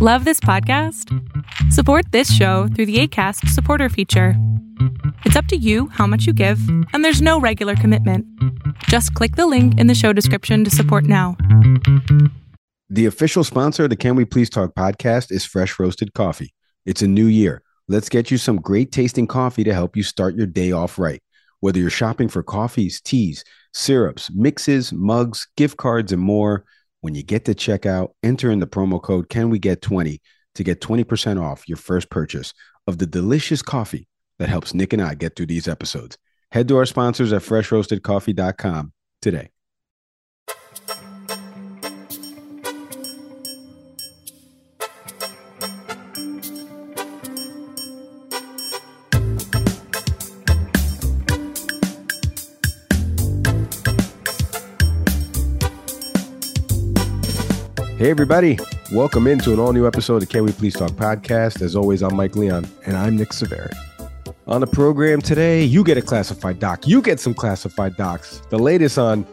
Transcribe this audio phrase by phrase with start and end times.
[0.00, 1.12] Love this podcast?
[1.72, 4.34] Support this show through the ACAST supporter feature.
[5.24, 6.60] It's up to you how much you give,
[6.92, 8.24] and there's no regular commitment.
[8.84, 11.36] Just click the link in the show description to support now.
[12.88, 16.54] The official sponsor of the Can We Please Talk podcast is Fresh Roasted Coffee.
[16.86, 17.64] It's a new year.
[17.88, 21.20] Let's get you some great tasting coffee to help you start your day off right.
[21.58, 23.42] Whether you're shopping for coffees, teas,
[23.74, 26.64] syrups, mixes, mugs, gift cards, and more,
[27.00, 30.20] when you get to checkout, enter in the promo code Can We Get 20
[30.54, 32.52] to get 20% off your first purchase
[32.86, 36.18] of the delicious coffee that helps Nick and I get through these episodes.
[36.50, 39.50] Head to our sponsors at freshroastedcoffee.com today.
[57.98, 58.56] Hey, everybody.
[58.92, 61.60] Welcome into an all new episode of Can We Please Talk podcast.
[61.60, 62.64] As always, I'm Mike Leon.
[62.86, 63.72] And I'm Nick Severi.
[64.46, 66.86] On the program today, you get a classified doc.
[66.86, 68.40] You get some classified docs.
[68.50, 69.26] The latest on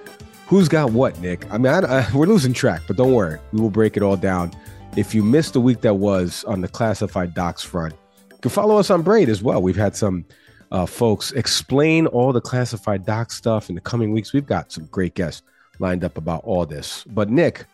[0.47, 1.45] who's got what, Nick.
[1.53, 3.38] I mean, I, I, we're losing track, but don't worry.
[3.52, 4.52] We will break it all down.
[4.97, 7.94] If you missed the week that was on the classified docs front,
[8.31, 9.61] you can follow us on Braid as well.
[9.61, 10.25] We've had some
[10.72, 14.33] uh, folks explain all the classified doc stuff in the coming weeks.
[14.33, 15.44] We've got some great guests
[15.77, 17.03] lined up about all this.
[17.03, 17.67] But, Nick,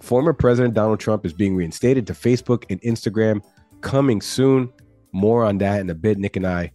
[0.00, 3.42] Former President Donald Trump is being reinstated to Facebook and Instagram
[3.80, 4.72] coming soon.
[5.12, 6.18] More on that in a bit.
[6.18, 6.72] Nick and I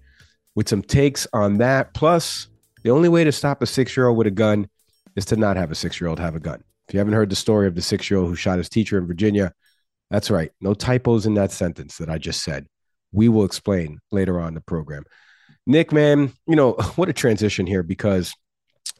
[0.55, 1.93] with some takes on that.
[1.93, 2.47] Plus,
[2.83, 4.69] the only way to stop a six year old with a gun
[5.15, 6.63] is to not have a six year old have a gun.
[6.87, 8.97] If you haven't heard the story of the six year old who shot his teacher
[8.97, 9.53] in Virginia,
[10.11, 10.51] that's right.
[10.61, 12.67] No typos in that sentence that I just said.
[13.11, 15.03] We will explain later on the program.
[15.65, 18.33] Nick, man, you know, what a transition here because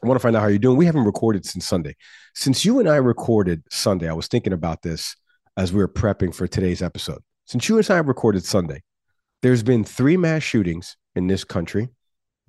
[0.02, 0.76] I want to find out how you're doing.
[0.76, 1.96] We haven't recorded since Sunday.
[2.34, 5.16] Since you and I recorded Sunday, I was thinking about this
[5.56, 7.22] as we were prepping for today's episode.
[7.46, 8.82] Since you and I recorded Sunday,
[9.42, 11.88] there's been three mass shootings in this country,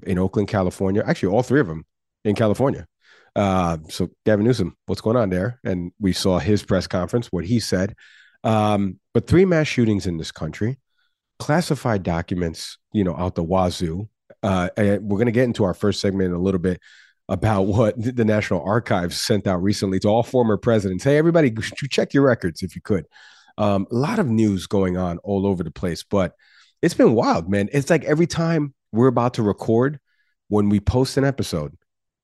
[0.04, 1.04] in Oakland, California.
[1.06, 1.86] Actually, all three of them
[2.26, 2.86] in California.
[3.36, 5.60] Uh, so, Gavin Newsom, what's going on there?
[5.64, 7.96] And we saw his press conference, what he said.
[8.44, 10.80] Um, but three mass shootings in this country,
[11.40, 14.10] classified documents, you know, out the wazoo.
[14.44, 16.82] Uh, we're going to get into our first segment in a little bit
[17.30, 21.04] about what the National Archives sent out recently to all former presidents.
[21.04, 21.52] Hey, everybody,
[21.90, 23.06] check your records if you could.
[23.58, 26.34] Um, a lot of news going on all over the place, but
[26.82, 27.70] it's been wild, man.
[27.72, 30.00] It's like every time we're about to record,
[30.50, 31.76] when we post an episode,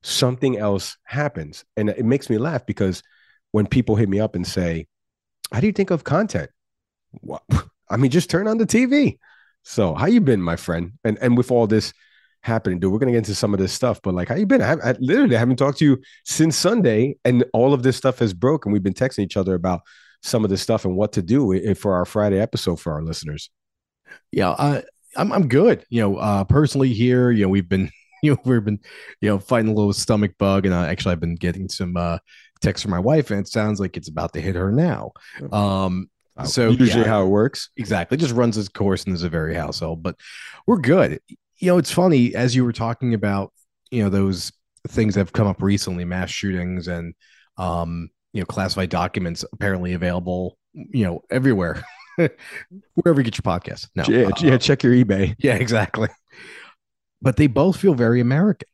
[0.04, 1.66] something else happens.
[1.76, 3.02] And it makes me laugh because
[3.52, 4.88] when people hit me up and say,
[5.52, 6.52] How do you think of content?
[7.12, 7.44] What?
[7.90, 9.18] I mean, just turn on the TV.
[9.64, 10.94] So, how you been, my friend?
[11.04, 11.94] And and with all this
[12.44, 12.92] happening, dude.
[12.92, 14.62] We're gonna get into some of this stuff, but like, how you been?
[14.62, 18.34] I, I literally haven't talked to you since Sunday, and all of this stuff has
[18.34, 18.72] broken.
[18.72, 19.82] We've been texting each other about
[20.22, 23.50] some of this stuff and what to do for our Friday episode for our listeners.
[24.32, 24.84] Yeah, I,
[25.16, 25.86] I'm I'm good.
[25.90, 27.90] You know, uh, personally here, you know, we've been
[28.24, 28.80] you know we've been
[29.22, 32.20] you know fighting a little stomach bug, and uh, actually I've been getting some uh,
[32.62, 35.14] texts from my wife, and it sounds like it's about to hit her now.
[35.52, 36.10] Um,
[36.46, 40.02] so usually yeah, how it works exactly just runs its course in the Zaveri household,
[40.02, 40.16] but
[40.66, 41.20] we're good
[41.64, 43.54] you know, it's funny as you were talking about,
[43.90, 44.52] you know, those
[44.90, 47.14] things that have come up recently, mass shootings and,
[47.58, 51.82] um, you know, classified documents apparently available, you know, everywhere,
[52.18, 53.88] wherever you get your podcast.
[53.96, 55.36] No, yeah, uh, yeah, check your eBay.
[55.40, 56.10] Yeah, exactly.
[57.22, 58.68] But they both feel very American,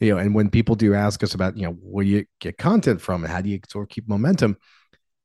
[0.00, 0.18] you know.
[0.18, 3.32] And when people do ask us about, you know, where you get content from and
[3.32, 4.56] how do you sort of keep momentum,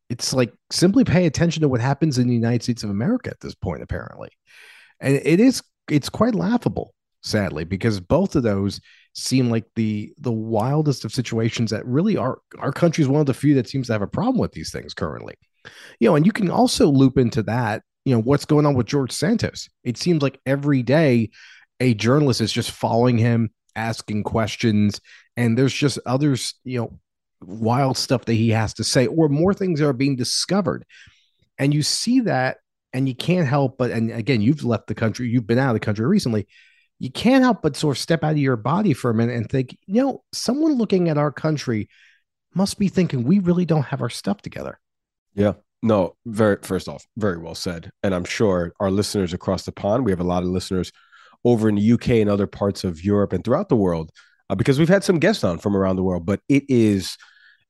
[0.07, 3.39] it's like simply pay attention to what happens in the United States of America at
[3.39, 4.29] this point, apparently.
[4.99, 8.79] And it is it's quite laughable, sadly, because both of those
[9.13, 13.27] seem like the the wildest of situations that really are our country is one of
[13.27, 15.35] the few that seems to have a problem with these things currently.
[15.99, 18.87] You know, and you can also loop into that, you know, what's going on with
[18.87, 19.67] George Santos.
[19.83, 21.29] It seems like every day
[21.81, 25.01] a journalist is just following him, asking questions,
[25.35, 26.99] and there's just others, you know,
[27.41, 30.85] wild stuff that he has to say, or more things are being discovered.
[31.59, 32.57] And you see that
[32.93, 35.73] and you can't help but and again you've left the country you've been out of
[35.75, 36.47] the country recently
[36.99, 39.49] you can't help but sort of step out of your body for a minute and
[39.49, 41.89] think you know someone looking at our country
[42.53, 44.79] must be thinking we really don't have our stuff together.
[45.33, 45.53] Yeah.
[45.81, 47.91] No very first off very well said.
[48.03, 50.91] And i'm sure our listeners across the pond we have a lot of listeners
[51.43, 54.11] over in the uk and other parts of europe and throughout the world
[54.51, 57.17] uh, because we've had some guests on from around the world but it is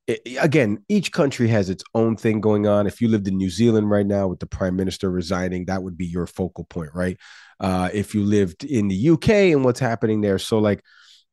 [0.08, 2.88] again, each country has its own thing going on.
[2.88, 5.98] If you lived in New Zealand right now with the prime minister resigning, that would
[5.98, 7.18] be your focal point, right?
[7.60, 10.40] Uh, if you lived in the UK and what's happening there.
[10.40, 10.84] So, like,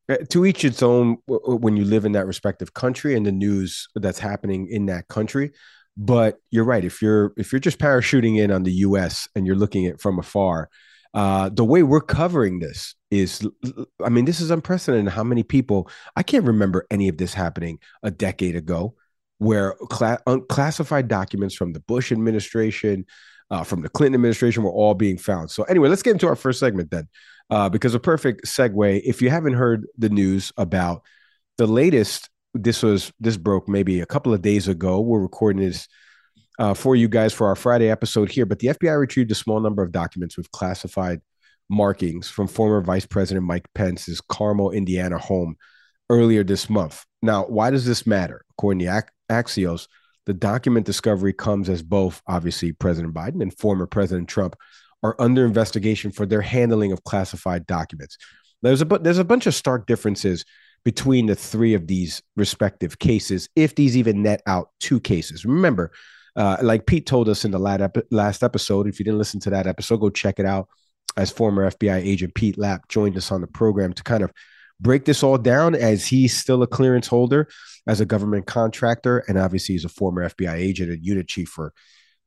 [0.09, 3.87] eh, to each its own when you live in that respective country and the news
[3.95, 5.51] that's happening in that country.
[5.97, 6.85] But you're right.
[6.85, 9.27] If you're if you're just parachuting in on the U.S.
[9.35, 10.69] and you're looking at from afar,
[11.13, 13.47] uh, the way we're covering this is,
[14.03, 15.11] I mean, this is unprecedented.
[15.13, 15.89] How many people?
[16.15, 18.95] I can't remember any of this happening a decade ago,
[19.39, 20.19] where cla-
[20.49, 23.05] classified documents from the Bush administration,
[23.49, 25.49] uh, from the Clinton administration, were all being found.
[25.49, 27.07] So anyway, let's get into our first segment then,
[27.49, 29.01] uh, because a perfect segue.
[29.03, 31.03] If you haven't heard the news about
[31.57, 34.99] the latest, this was this broke maybe a couple of days ago.
[35.01, 35.87] We're recording this
[36.59, 38.45] uh, for you guys for our Friday episode here.
[38.45, 41.21] But the FBI retrieved a small number of documents with classified
[41.69, 45.55] markings from former Vice President Mike Pence's Carmel, Indiana home
[46.09, 47.05] earlier this month.
[47.21, 48.43] Now, why does this matter?
[48.51, 49.87] According to Axios,
[50.25, 54.55] the document discovery comes as both, obviously, President Biden and former President Trump
[55.01, 58.17] are under investigation for their handling of classified documents.
[58.61, 60.43] There's a there's a bunch of stark differences
[60.83, 65.45] between the three of these respective cases, if these even net out two cases.
[65.45, 65.91] Remember,
[66.35, 67.59] uh, like Pete told us in the
[68.11, 70.67] last episode, if you didn't listen to that episode, go check it out.
[71.17, 74.31] As former FBI agent Pete Lapp joined us on the program to kind of
[74.79, 77.49] break this all down as he's still a clearance holder
[77.87, 79.23] as a government contractor.
[79.27, 81.73] And obviously, he's a former FBI agent and unit chief for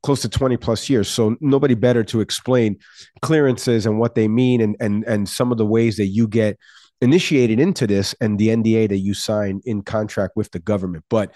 [0.03, 1.07] close to 20 plus years.
[1.07, 2.77] So nobody better to explain
[3.21, 6.59] clearances and what they mean and, and, and some of the ways that you get
[7.01, 11.05] initiated into this and the NDA that you sign in contract with the government.
[11.09, 11.33] But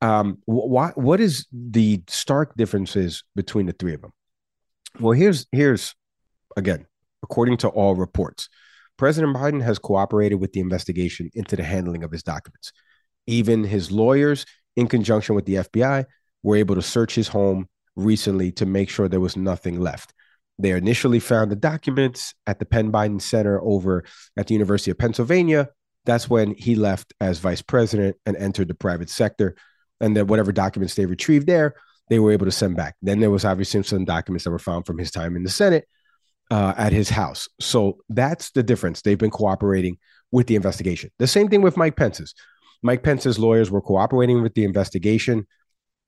[0.00, 4.12] um, what what is the stark differences between the three of them?
[4.98, 5.94] Well, here's here's
[6.56, 6.86] again,
[7.22, 8.48] according to all reports,
[8.96, 12.72] President Biden has cooperated with the investigation into the handling of his documents.
[13.26, 16.06] Even his lawyers, in conjunction with the FBI,
[16.42, 20.14] were able to search his home recently to make sure there was nothing left.
[20.58, 24.04] They initially found the documents at the Penn Biden Center over
[24.36, 25.68] at the University of Pennsylvania.
[26.06, 29.56] That's when he left as vice president and entered the private sector
[30.00, 31.74] and then whatever documents they retrieved there,
[32.08, 32.96] they were able to send back.
[33.02, 35.86] Then there was obviously some documents that were found from his time in the Senate
[36.50, 37.48] uh, at his house.
[37.60, 39.02] So that's the difference.
[39.02, 39.98] They've been cooperating
[40.32, 41.10] with the investigation.
[41.18, 42.34] The same thing with Mike Pence's.
[42.82, 45.46] Mike Pence's lawyers were cooperating with the investigation,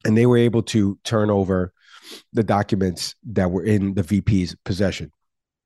[0.04, 1.72] and they were able to turn over
[2.32, 5.12] the documents that were in the VP's possession.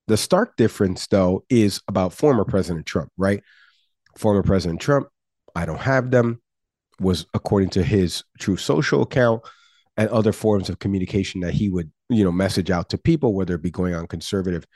[0.08, 3.42] The stark difference, though, is about former President Trump, right?
[4.16, 5.08] Former President Trump,
[5.54, 6.40] I don't have them
[7.00, 9.42] was according to his Truth Social account
[9.96, 13.54] and other forms of communication that he would you know message out to people whether
[13.54, 14.66] it be going on conservative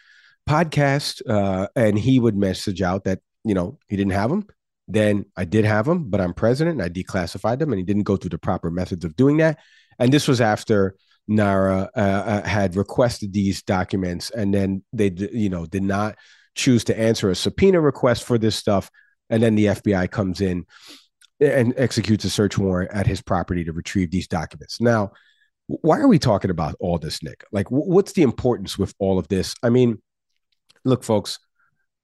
[0.49, 4.47] podcast uh, and he would message out that you know he didn't have them
[4.89, 8.03] then i did have them but i'm president and i declassified them and he didn't
[8.03, 9.59] go through the proper methods of doing that.
[9.99, 10.97] And this was after
[11.29, 16.17] nara uh, uh, had requested these documents and then they you know did not
[16.55, 18.91] choose to answer a subpoena request for this stuff.
[19.29, 20.67] And then the fbi comes in
[21.41, 24.81] and executes a search warrant at his property to retrieve these documents.
[24.81, 25.13] Now,
[25.67, 27.45] why are we talking about all this, Nick?
[27.53, 29.55] Like, what's the importance with all of this?
[29.63, 30.03] I mean,
[30.85, 31.39] look, folks,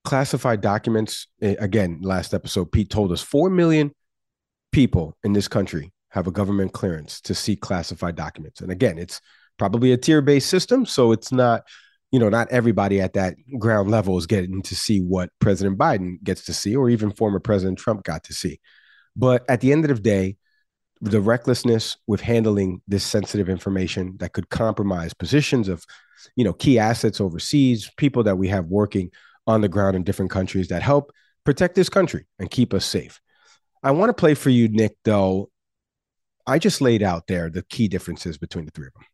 [0.04, 3.92] classified documents, eh, again, last episode, Pete told us 4 million
[4.72, 8.60] people in this country have a government clearance to see classified documents.
[8.60, 9.20] And again, it's
[9.58, 10.86] probably a tier based system.
[10.86, 11.64] So it's not,
[12.12, 16.22] you know, not everybody at that ground level is getting to see what President Biden
[16.22, 18.60] gets to see or even former President Trump got to see.
[19.16, 20.36] But at the end of the day,
[21.00, 25.84] the recklessness with handling this sensitive information that could compromise positions of,
[26.36, 29.10] you know, key assets overseas, people that we have working
[29.46, 31.12] on the ground in different countries that help
[31.44, 33.20] protect this country and keep us safe.
[33.82, 35.50] I want to play for you, Nick, though.
[36.46, 39.04] I just laid out there the key differences between the three of them.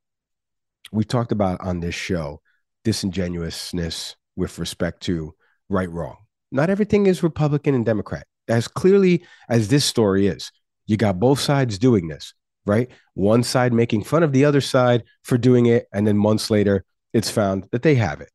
[0.92, 2.40] We've talked about on this show
[2.84, 5.34] disingenuousness with respect to
[5.68, 6.16] right wrong.
[6.50, 10.52] Not everything is Republican and Democrat as clearly as this story is.
[10.86, 12.34] You got both sides doing this,
[12.66, 12.90] right?
[13.14, 15.86] One side making fun of the other side for doing it.
[15.92, 18.30] And then months later, it's found that they have it.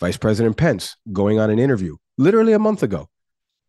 [0.00, 3.08] Vice President Pence going on an interview literally a month ago,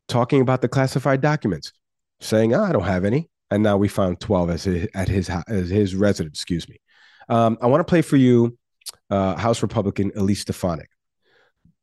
[0.07, 1.71] talking about the classified documents,
[2.19, 3.29] saying, oh, I don't have any.
[3.51, 6.77] And now we found 12 as his, at his, as his residence, excuse me.
[7.29, 8.57] Um, I want to play for you
[9.09, 10.89] uh, House Republican Elise Stefanik.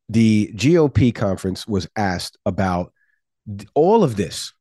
[0.09, 2.91] The GOP conference was asked about
[3.73, 4.53] all of this,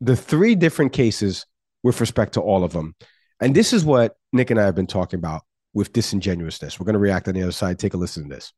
[0.00, 1.46] the three different cases
[1.82, 2.94] with respect to all of them.
[3.40, 5.42] And this is what Nick and I have been talking about
[5.74, 6.78] with disingenuousness.
[6.78, 7.78] We're going to react on the other side.
[7.78, 8.52] Take a listen to this.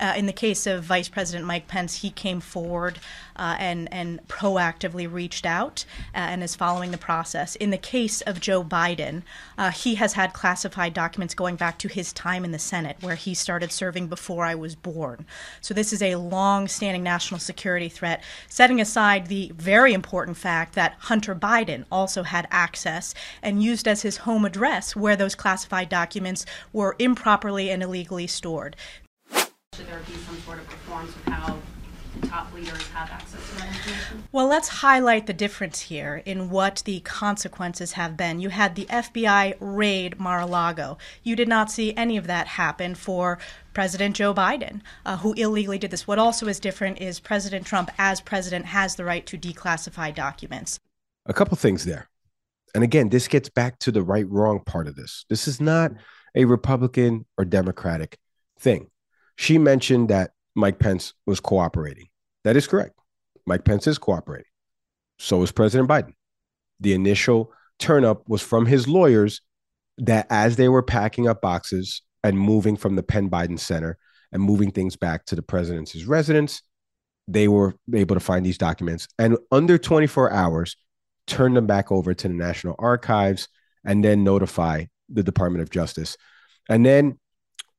[0.00, 2.98] Uh, in the case of Vice President Mike Pence, he came forward
[3.36, 7.56] uh, and and proactively reached out uh, and is following the process.
[7.56, 9.22] In the case of Joe Biden,
[9.58, 13.14] uh, he has had classified documents going back to his time in the Senate, where
[13.14, 15.26] he started serving before I was born.
[15.60, 18.22] So this is a long-standing national security threat.
[18.48, 24.02] Setting aside the very important fact that Hunter Biden also had access and used as
[24.02, 28.76] his home address where those classified documents were improperly and illegally stored.
[29.76, 31.56] Should there be some sort of reforms with how
[32.28, 34.24] top leaders have access to that information?
[34.32, 38.40] Well, let's highlight the difference here in what the consequences have been.
[38.40, 40.98] You had the FBI raid Mar a Lago.
[41.22, 43.38] You did not see any of that happen for
[43.72, 46.06] President Joe Biden, uh, who illegally did this.
[46.06, 50.80] What also is different is President Trump, as president, has the right to declassify documents.
[51.26, 52.10] A couple things there.
[52.74, 55.24] And again, this gets back to the right wrong part of this.
[55.30, 55.92] This is not
[56.34, 58.18] a Republican or Democratic
[58.58, 58.90] thing.
[59.40, 62.08] She mentioned that Mike Pence was cooperating.
[62.44, 62.92] That is correct.
[63.46, 64.50] Mike Pence is cooperating.
[65.18, 66.12] So is President Biden.
[66.78, 69.40] The initial turnup was from his lawyers
[69.96, 73.96] that as they were packing up boxes and moving from the Penn Biden Center
[74.30, 76.60] and moving things back to the president's residence,
[77.26, 80.76] they were able to find these documents and under 24 hours
[81.26, 83.48] turn them back over to the National Archives
[83.86, 86.18] and then notify the Department of Justice.
[86.68, 87.18] And then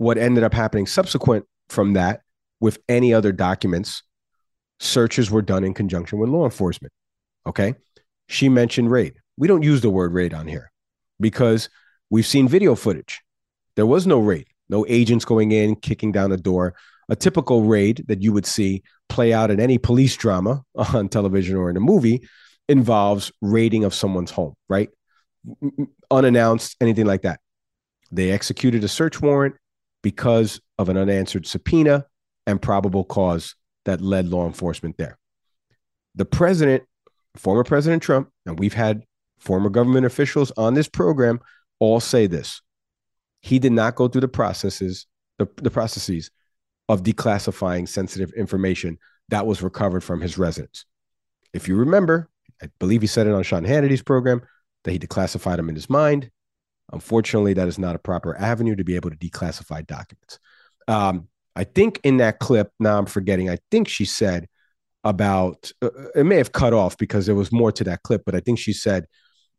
[0.02, 2.22] what ended up happening subsequent from that
[2.60, 4.02] with any other documents,
[4.80, 6.92] searches were done in conjunction with law enforcement.
[7.46, 7.76] Okay.
[8.28, 9.14] She mentioned raid.
[9.38, 10.72] We don't use the word raid on here
[11.20, 11.70] because
[12.10, 13.22] we've seen video footage.
[13.76, 16.74] There was no raid, no agents going in, kicking down a door.
[17.10, 21.58] A typical raid that you would see play out in any police drama on television
[21.58, 22.28] or in a movie
[22.68, 24.90] involves raiding of someone's home, right?
[26.10, 27.40] Unannounced, anything like that.
[28.12, 29.58] They executed a search warrant
[30.02, 32.06] because of an unanswered subpoena
[32.48, 33.56] and probable cause
[33.86, 35.18] that led law enforcement there.
[36.16, 36.84] The president,
[37.36, 39.04] former President Trump, and we've had
[39.40, 41.40] former government officials on this program
[41.80, 42.62] all say this.
[43.42, 45.08] He did not go through the processes,
[45.40, 46.30] the, the processes
[46.90, 48.98] of declassifying sensitive information
[49.30, 50.86] that was recovered from his residence.
[51.54, 52.30] If you remember,
[52.62, 54.42] I believe he said it on Sean Hannity's program
[54.84, 56.30] that he declassified them in his mind.
[56.92, 60.40] Unfortunately, that is not a proper avenue to be able to declassify documents.
[60.88, 64.48] Um, I think in that clip, now I'm forgetting, I think she said
[65.04, 68.36] about uh, it may have cut off because there was more to that clip, but
[68.36, 69.06] I think she said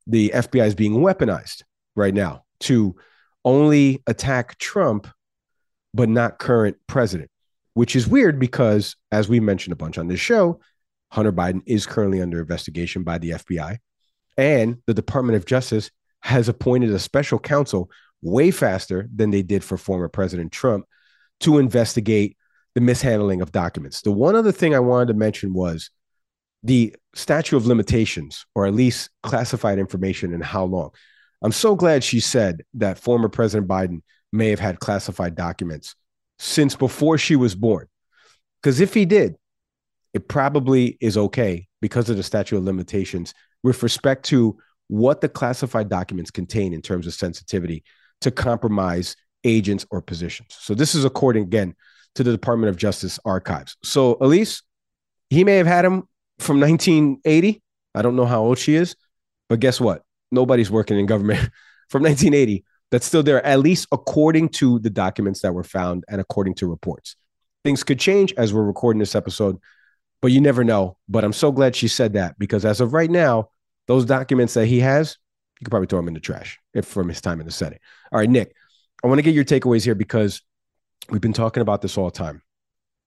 [0.07, 1.62] the FBI is being weaponized
[1.97, 2.95] right now to
[3.45, 5.09] only attack Trump,
[5.93, 7.31] but not current president,
[7.75, 10.61] which is weird because, as we mentioned a bunch on this show,
[11.11, 13.79] Hunter Biden is currently under investigation by the FBI,
[14.39, 15.91] and the Department of Justice
[16.23, 17.91] has appointed a special counsel
[18.23, 20.87] way faster than they did for former President Trump
[21.41, 22.37] to investigate
[22.75, 24.02] the mishandling of documents.
[24.02, 25.91] The one other thing I wanted to mention was
[26.62, 30.91] the statute of limitations, or at least classified information, and how long.
[31.43, 34.02] I'm so glad she said that former President Biden
[34.33, 35.97] may have had classified documents
[36.38, 37.88] since before she was born.
[38.62, 39.35] Because if he did,
[40.14, 44.57] it probably is okay because of the statute of limitations with respect to
[44.93, 47.83] what the classified documents contain in terms of sensitivity
[48.21, 50.55] to compromise agents or positions.
[50.61, 51.75] So this is according again
[52.17, 53.75] to the Department of Justice archives.
[53.83, 54.63] So Elise,
[55.31, 56.03] he may have had him
[56.41, 57.63] from 1980.
[57.95, 58.95] I don't know how old she is,
[59.49, 60.03] but guess what?
[60.31, 61.41] Nobody's working in government
[61.89, 62.63] from 1980.
[62.91, 66.69] That's still there, at least according to the documents that were found and according to
[66.69, 67.17] reports.
[67.65, 69.59] Things could change as we're recording this episode,
[70.21, 70.99] but you never know.
[71.09, 73.49] But I'm so glad she said that because as of right now,
[73.87, 75.17] those documents that he has,
[75.61, 77.81] you could probably throw them in the trash if from his time in the Senate.
[78.11, 78.55] All right, Nick,
[79.03, 80.43] I want to get your takeaways here because
[81.09, 82.43] we've been talking about this all the time.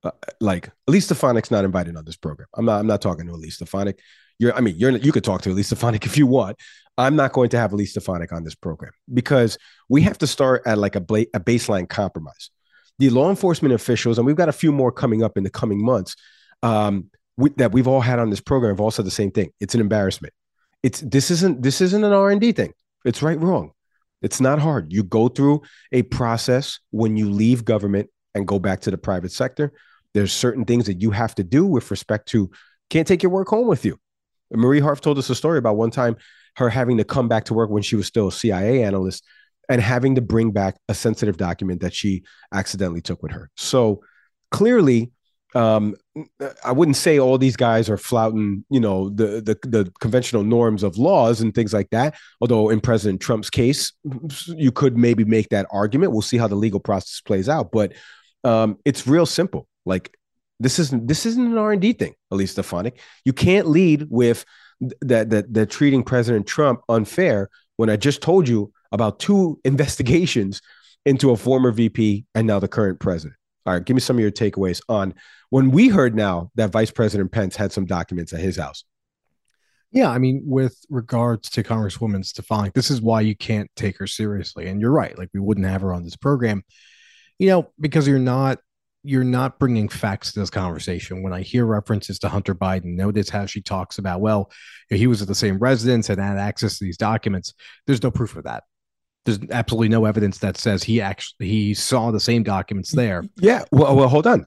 [0.03, 2.47] Uh, like Elise Stefanik's not invited on this program.
[2.55, 2.79] I'm not.
[2.79, 3.99] I'm not talking to Elise Stefanik.
[4.37, 4.53] You're.
[4.53, 4.91] I mean, you're.
[4.91, 6.57] You could talk to Elise Stefanik if you want.
[6.97, 9.57] I'm not going to have Elise Stefanik on this program because
[9.89, 12.51] we have to start at like a, bla- a baseline compromise.
[12.99, 15.83] The law enforcement officials, and we've got a few more coming up in the coming
[15.83, 16.15] months,
[16.63, 19.49] um, we, that we've all had on this program have all said the same thing.
[19.59, 20.33] It's an embarrassment.
[20.85, 22.71] It's this isn't this isn't an R and D thing.
[23.05, 23.71] It's right wrong.
[24.21, 24.93] It's not hard.
[24.93, 29.31] You go through a process when you leave government and go back to the private
[29.31, 29.73] sector.
[30.13, 32.51] There's certain things that you have to do with respect to
[32.91, 33.97] can't take your work home with you.
[34.53, 36.17] Marie Harf told us a story about one time
[36.57, 39.25] her having to come back to work when she was still a CIA analyst
[39.67, 42.23] and having to bring back a sensitive document that she
[42.53, 43.49] accidentally took with her.
[43.57, 44.03] So
[44.51, 45.11] clearly,
[45.55, 45.95] um,
[46.65, 50.83] I wouldn't say all these guys are flouting, you know, the, the the conventional norms
[50.83, 52.15] of laws and things like that.
[52.41, 53.93] Although in President Trump's case,
[54.47, 56.11] you could maybe make that argument.
[56.11, 57.71] We'll see how the legal process plays out.
[57.71, 57.93] But
[58.43, 59.67] Um, it's real simple.
[59.85, 60.15] Like
[60.59, 62.11] this isn't this isn't an R and D thing.
[62.11, 64.45] at Elise Stefanik, you can't lead with
[65.01, 70.61] that that that treating President Trump unfair when I just told you about two investigations
[71.05, 73.35] into a former VP and now the current president.
[73.65, 75.13] All right, give me some of your takeaways on
[75.55, 78.83] when we heard now that Vice President Pence had some documents at his house.
[79.89, 84.05] Yeah, I mean, with regards to Congresswoman Stefanik, this is why you can't take her
[84.05, 84.67] seriously.
[84.67, 86.65] And you're right; like we wouldn't have her on this program,
[87.39, 88.59] you know, because you're not
[89.01, 91.23] you're not bringing facts to this conversation.
[91.23, 94.51] When I hear references to Hunter Biden, notice how she talks about, well,
[94.89, 97.53] he was at the same residence and had access to these documents.
[97.87, 98.65] There's no proof of that.
[99.23, 103.23] There's absolutely no evidence that says he actually he saw the same documents there.
[103.37, 103.63] Yeah.
[103.71, 104.45] Well, well, hold on.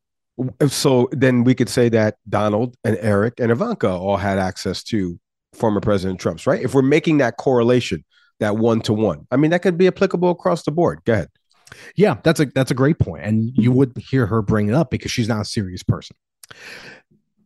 [0.69, 5.19] So then we could say that Donald and Eric and Ivanka all had access to
[5.53, 6.63] former President Trump's, right?
[6.63, 8.05] If we're making that correlation,
[8.41, 11.01] that one to one, I mean, that could be applicable across the board.
[11.05, 11.29] Go ahead.
[11.97, 14.91] Yeah, that's a that's a great point, and you would hear her bring it up
[14.91, 16.17] because she's not a serious person.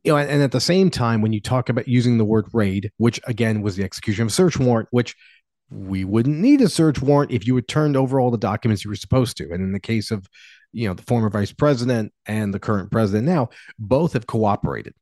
[0.05, 2.47] You know, and, and at the same time, when you talk about using the word
[2.53, 5.17] raid, which again was the execution of a search warrant, which
[5.71, 8.91] we wouldn't need a search warrant if you had turned over all the documents you
[8.91, 9.45] were supposed to.
[9.45, 10.27] And in the case of,
[10.73, 14.95] you know, the former vice president and the current president now, both have cooperated.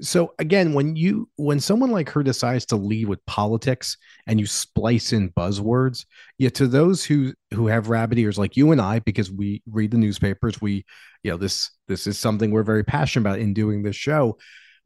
[0.00, 4.46] So again, when you when someone like her decides to lead with politics and you
[4.46, 6.04] splice in buzzwords,
[6.38, 9.92] yeah, to those who who have rabbit ears like you and I, because we read
[9.92, 10.84] the newspapers, we
[11.22, 14.36] you know this this is something we're very passionate about in doing this show.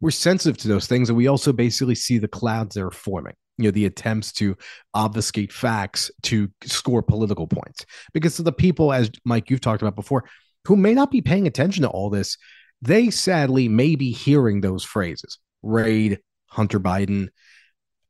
[0.00, 3.34] We're sensitive to those things, and we also basically see the clouds that are forming.
[3.60, 4.56] You know, the attempts to
[4.94, 7.84] obfuscate facts to score political points.
[8.12, 10.24] Because the people, as Mike you've talked about before,
[10.66, 12.36] who may not be paying attention to all this,
[12.82, 15.38] they sadly may be hearing those phrases.
[15.62, 17.28] Raid hunter biden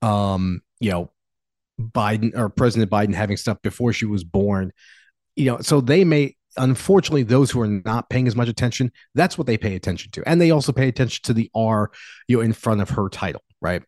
[0.01, 1.11] um you know
[1.79, 4.73] biden or president biden having stuff before she was born.
[5.37, 9.37] You know so they may unfortunately those who are not paying as much attention that's
[9.39, 10.23] what they pay attention to.
[10.29, 11.91] And they also pay attention to the r
[12.29, 13.83] you know in front of her title right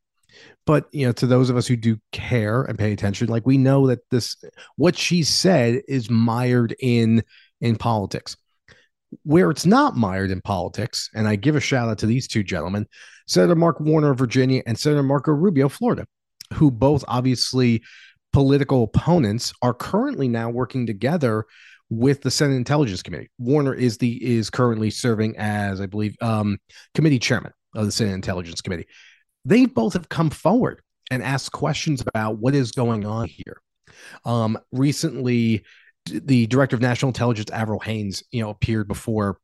[0.66, 3.58] but you know to those of us who do care and pay attention like we
[3.58, 4.36] know that this
[4.76, 7.22] what she said is mired in
[7.60, 8.36] in politics
[9.24, 12.42] where it's not mired in politics, and I give a shout out to these two
[12.42, 12.86] gentlemen,
[13.26, 16.06] Senator Mark Warner of Virginia and Senator Marco Rubio, Florida,
[16.54, 17.82] who both obviously
[18.32, 21.44] political opponents are currently now working together
[21.90, 23.30] with the Senate Intelligence Committee.
[23.38, 26.59] Warner is the is currently serving as, I believe, um,
[26.94, 28.87] committee chairman of the Senate Intelligence Committee.
[29.44, 33.61] They both have come forward and asked questions about what is going on here.
[34.24, 35.64] Um, recently,
[36.07, 39.38] the director of national intelligence, Avril Haines, you know, appeared before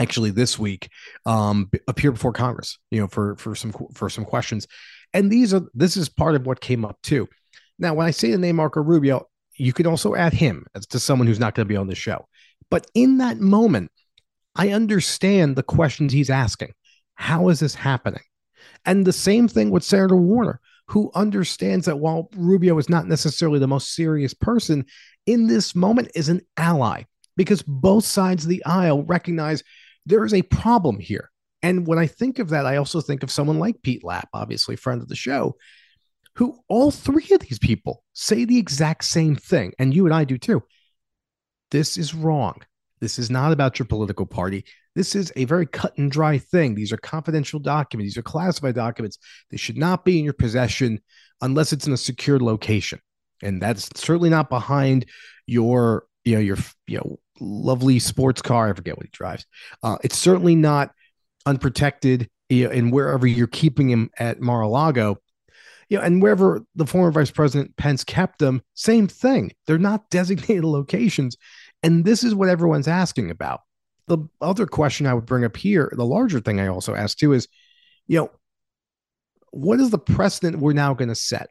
[0.00, 0.88] actually this week
[1.24, 4.66] um appeared before congress you know for for some for some questions.
[5.12, 7.28] And these are this is part of what came up too.
[7.78, 10.98] Now when i say the name marco rubio you could also add him as to
[10.98, 12.26] someone who's not going to be on the show.
[12.70, 13.90] But in that moment
[14.56, 16.72] i understand the questions he's asking.
[17.14, 18.22] How is this happening
[18.86, 23.58] and the same thing with senator warner who understands that while rubio is not necessarily
[23.58, 24.84] the most serious person
[25.26, 27.02] in this moment is an ally
[27.36, 29.62] because both sides of the aisle recognize
[30.06, 31.30] there is a problem here.
[31.62, 34.76] And when I think of that, I also think of someone like Pete Lapp, obviously
[34.76, 35.56] friend of the show,
[36.36, 39.72] who all three of these people say the exact same thing.
[39.78, 40.62] And you and I do too.
[41.70, 42.60] This is wrong.
[43.04, 44.64] This is not about your political party.
[44.94, 46.74] This is a very cut and dry thing.
[46.74, 48.14] These are confidential documents.
[48.14, 49.18] These are classified documents.
[49.50, 51.00] They should not be in your possession
[51.40, 53.00] unless it's in a secured location
[53.44, 55.06] and that's certainly not behind
[55.46, 58.70] your you know your you know lovely sports car.
[58.70, 59.46] I forget what he drives.
[59.82, 60.90] Uh, it's certainly not
[61.46, 62.28] unprotected.
[62.48, 65.18] You know, and wherever you're keeping him at Mar-a-Lago,
[65.88, 69.52] you know, and wherever the former Vice President Pence kept them, same thing.
[69.66, 71.36] They're not designated locations,
[71.84, 73.60] and this is what everyone's asking about.
[74.06, 77.34] The other question I would bring up here, the larger thing I also ask too,
[77.34, 77.46] is,
[78.06, 78.30] you know,
[79.50, 81.50] what is the precedent we're now going to set?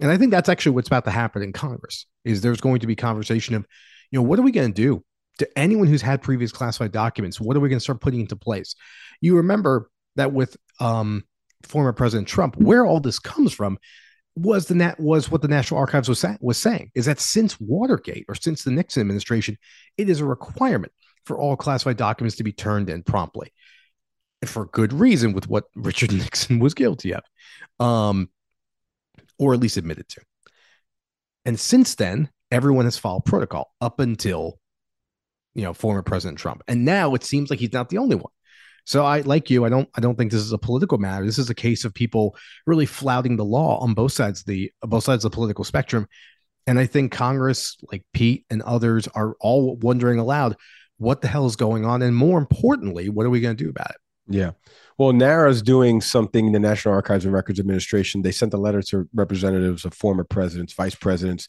[0.00, 2.86] And I think that's actually what's about to happen in Congress is there's going to
[2.86, 3.66] be conversation of,
[4.10, 5.04] you know, what are we going to do
[5.38, 7.38] to anyone who's had previous classified documents?
[7.38, 8.74] What are we going to start putting into place?
[9.20, 11.24] You remember that with um,
[11.62, 13.78] former President Trump, where all this comes from
[14.36, 17.60] was the nat was what the National Archives was, sa- was saying is that since
[17.60, 19.56] Watergate or since the Nixon administration,
[19.96, 20.92] it is a requirement
[21.24, 23.52] for all classified documents to be turned in promptly.
[24.42, 27.22] And for good reason with what Richard Nixon was guilty of.
[27.80, 28.28] Um,
[29.38, 30.20] or at least admitted to.
[31.44, 34.58] And since then, everyone has followed protocol up until,
[35.54, 36.62] you know, former President Trump.
[36.68, 38.32] And now it seems like he's not the only one.
[38.84, 41.24] So I like you, I don't I don't think this is a political matter.
[41.24, 44.70] This is a case of people really flouting the law on both sides of the
[44.82, 46.06] both sides of the political spectrum.
[46.66, 50.56] And I think Congress, like Pete and others, are all wondering aloud,
[50.96, 53.68] what the hell is going on, and more importantly, what are we going to do
[53.68, 53.96] about it?
[54.26, 54.52] Yeah.
[54.96, 58.22] Well, NARA's doing something, the National Archives and Records Administration.
[58.22, 61.48] They sent a letter to representatives of former presidents, vice presidents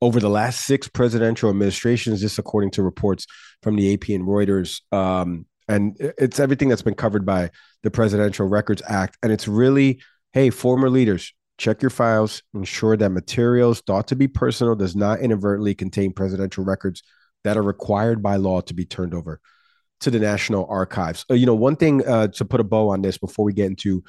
[0.00, 3.26] over the last six presidential administrations, just according to reports
[3.62, 4.80] from the AP and Reuters.
[4.92, 7.50] Um, and it's everything that's been covered by
[7.82, 9.16] the Presidential Records Act.
[9.22, 14.28] And it's really, hey, former leaders, check your files, ensure that materials thought to be
[14.28, 17.02] personal does not inadvertently contain presidential records
[17.44, 19.40] that are required by law to be turned over
[20.00, 21.24] to the National Archives.
[21.30, 23.66] Uh, you know, one thing uh, to put a bow on this before we get
[23.66, 24.02] into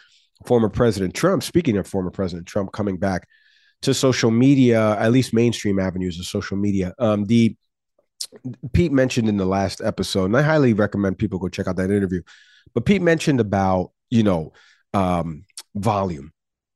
[0.46, 3.28] former President Trump, speaking of former President Trump coming back
[3.84, 7.56] to social media, at least mainstream avenues of social media, um, the
[8.74, 11.92] Pete mentioned in the last episode, and I highly recommend people go check out that
[11.92, 12.22] interview.
[12.74, 14.54] But Pete mentioned about, you know,
[14.94, 16.32] um, volume,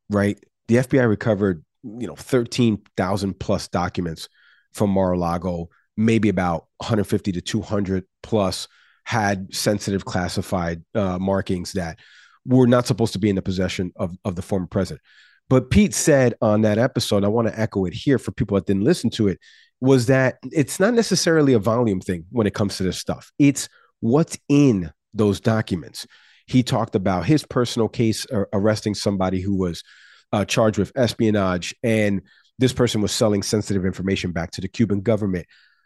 [0.10, 0.38] right?
[0.68, 4.30] The FBI recovered, you know, 13,000 plus documents
[4.74, 8.68] from Mar-a-Lago, maybe about 150 to 200 plus
[9.04, 12.00] had sensitive classified uh, markings that
[12.46, 15.02] were not supposed to be in the possession of, of the former president.
[15.50, 18.68] But Pete said on that episode, I want to echo it here for people that
[18.68, 19.40] didn't listen to it,
[19.82, 23.32] was that it's not necessarily a volume thing when it comes to this stuff.
[23.40, 23.70] It's
[24.02, 26.06] what's in those documents.
[26.48, 29.84] He talked about his personal case uh, arresting somebody who was
[30.32, 32.22] uh, charged with espionage, and
[32.58, 35.46] this person was selling sensitive information back to the Cuban government.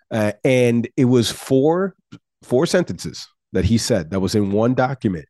[0.09, 1.95] Uh, and it was four
[2.41, 5.25] four sentences that he said that was in one document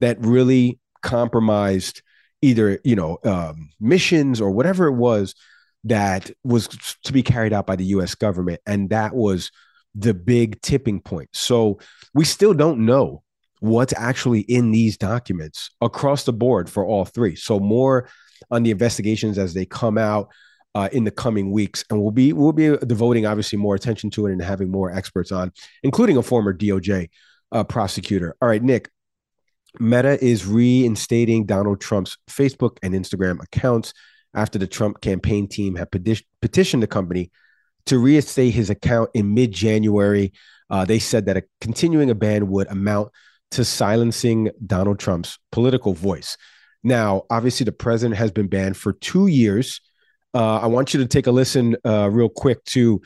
[0.00, 2.02] that really compromised
[2.42, 5.34] either you know um, missions or whatever it was
[5.84, 6.68] that was
[7.04, 8.14] to be carried out by the U.S.
[8.14, 9.50] government, and that was
[9.94, 11.28] the big tipping point.
[11.32, 11.78] So
[12.14, 13.22] we still don't know
[13.60, 17.36] what's actually in these documents across the board for all three.
[17.36, 18.08] So more
[18.50, 20.28] on the investigations as they come out
[20.74, 24.26] uh, in the coming weeks, and we'll be we'll be devoting obviously more attention to
[24.26, 27.08] it and having more experts on, including a former DOJ
[27.52, 28.36] uh, prosecutor.
[28.42, 28.90] All right, Nick.
[29.80, 33.92] Meta is reinstating Donald Trump's Facebook and Instagram accounts
[34.34, 37.30] after the Trump campaign team had petitioned the company
[37.86, 40.32] to reinstate his account in mid January.
[40.70, 43.10] Uh, they said that a continuing a ban would amount
[43.50, 46.36] to silencing Donald Trump's political voice.
[46.82, 49.80] Now, obviously, the president has been banned for two years
[50.34, 53.00] uh, I want you to take a listen uh, real quick to,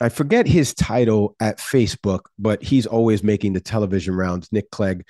[0.00, 4.52] I forget his title at Facebook, but he's always making the television rounds.
[4.52, 5.04] Nick Clegg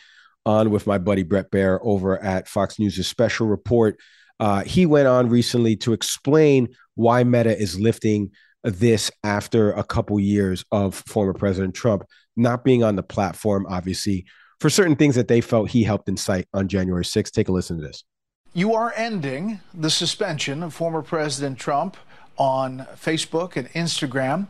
[0.44, 3.98] on with my buddy Brett Baier over at Fox News' special report.
[4.38, 8.30] Uh, he went on recently to explain why Meta is lifting
[8.62, 12.04] this after a couple years of former President Trump
[12.36, 14.26] not being on the platform, obviously,
[14.60, 17.30] for certain things that they felt he helped incite on January 6th.
[17.30, 18.04] Take a listen to this.
[18.52, 21.96] You are ending the suspension of former President Trump
[22.38, 24.46] on Facebook and Instagram.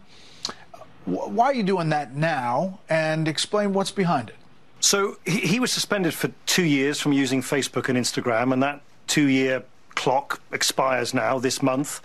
[1.04, 2.80] Why are you doing that now?
[2.88, 4.36] And explain what's behind it.
[4.80, 9.26] So he was suspended for two years from using Facebook and Instagram, and that two
[9.28, 9.64] year
[9.96, 12.00] clock expires now this month.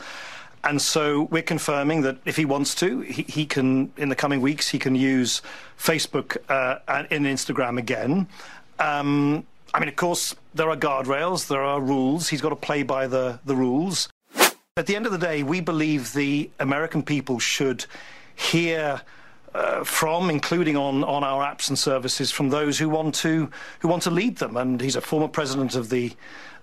[0.63, 4.41] And so we're confirming that if he wants to, he, he can, in the coming
[4.41, 5.41] weeks, he can use
[5.77, 8.27] Facebook uh, and Instagram again.
[8.80, 12.30] Um, I mean, of course, there are guardrails, there are rules.
[12.30, 14.10] He's got to play by the, the rules.
[14.77, 17.86] At the end of the day, we believe the American people should
[18.36, 19.01] hear
[19.53, 23.87] uh, from, including on, on our apps and services, from those who want to who
[23.87, 24.57] want to lead them.
[24.57, 26.13] And he's a former president of the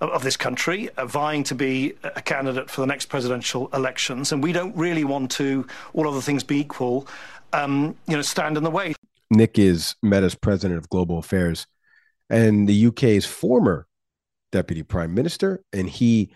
[0.00, 4.30] of this country, uh, vying to be a candidate for the next presidential elections.
[4.32, 7.08] And we don't really want to, all other things be equal,
[7.52, 8.94] um, you know, stand in the way.
[9.30, 11.66] Nick is Meta's president of global affairs
[12.30, 13.86] and the UK's former
[14.52, 16.30] deputy prime minister, and he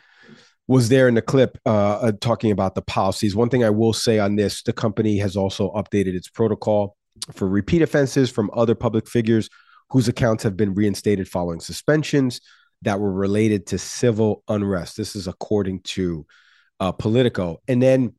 [0.73, 3.37] was there in the clip uh, uh, talking about the policies.
[3.37, 6.97] One thing I will say on this: the company has also updated its protocol
[7.33, 9.49] for repeat offenses from other public figures
[9.91, 12.41] whose accounts have been reinstated following suspensions
[12.83, 14.97] that were related to civil unrest.
[14.97, 16.27] This is according to
[16.81, 18.15] uh, Politico, and then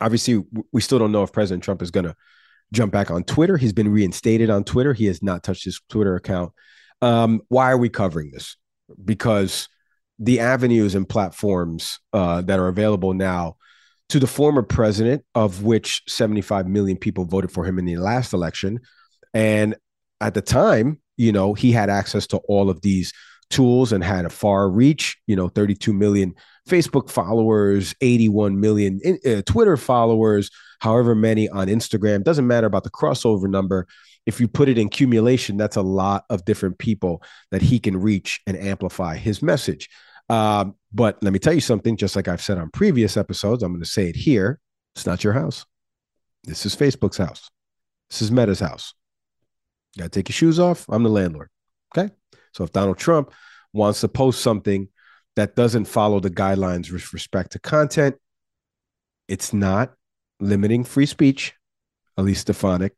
[0.00, 2.16] obviously we still don't know if President Trump is going to
[2.72, 3.56] jump back on Twitter.
[3.56, 4.92] He's been reinstated on Twitter.
[4.92, 6.52] He has not touched his Twitter account
[7.02, 8.56] um, why are we covering this?
[9.04, 9.68] Because
[10.18, 13.56] the avenues and platforms uh, that are available now
[14.08, 18.32] to the former president, of which 75 million people voted for him in the last
[18.32, 18.80] election.
[19.34, 19.76] And
[20.20, 23.12] at the time, you know, he had access to all of these
[23.50, 26.34] tools and had a far reach, you know, 32 million
[26.68, 30.50] Facebook followers, 81 million in, uh, Twitter followers,
[30.80, 32.24] however many on Instagram.
[32.24, 33.86] Doesn't matter about the crossover number
[34.26, 37.96] if you put it in cumulation, that's a lot of different people that he can
[37.96, 39.88] reach and amplify his message.
[40.28, 43.72] Um, but let me tell you something, just like I've said on previous episodes, I'm
[43.72, 44.58] going to say it here.
[44.96, 45.64] It's not your house.
[46.44, 47.48] This is Facebook's house.
[48.10, 48.94] This is Meta's house.
[49.94, 50.84] You got to take your shoes off.
[50.88, 51.48] I'm the landlord.
[51.96, 52.12] Okay.
[52.52, 53.32] So if Donald Trump
[53.72, 54.88] wants to post something
[55.36, 58.16] that doesn't follow the guidelines with respect to content,
[59.28, 59.92] it's not
[60.40, 61.54] limiting free speech.
[62.16, 62.94] Elise Stefanik,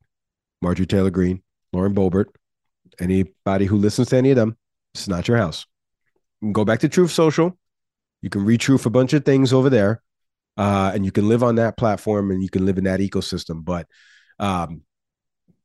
[0.60, 1.42] Marjorie Taylor Greene,
[1.72, 2.26] Lauren Boebert,
[3.00, 4.56] anybody who listens to any of them,
[4.94, 5.66] it's not your house.
[6.40, 7.58] You go back to Truth Social.
[8.22, 10.02] You can retruth a bunch of things over there,
[10.56, 13.64] uh, and you can live on that platform and you can live in that ecosystem.
[13.64, 13.86] But
[14.38, 14.82] um,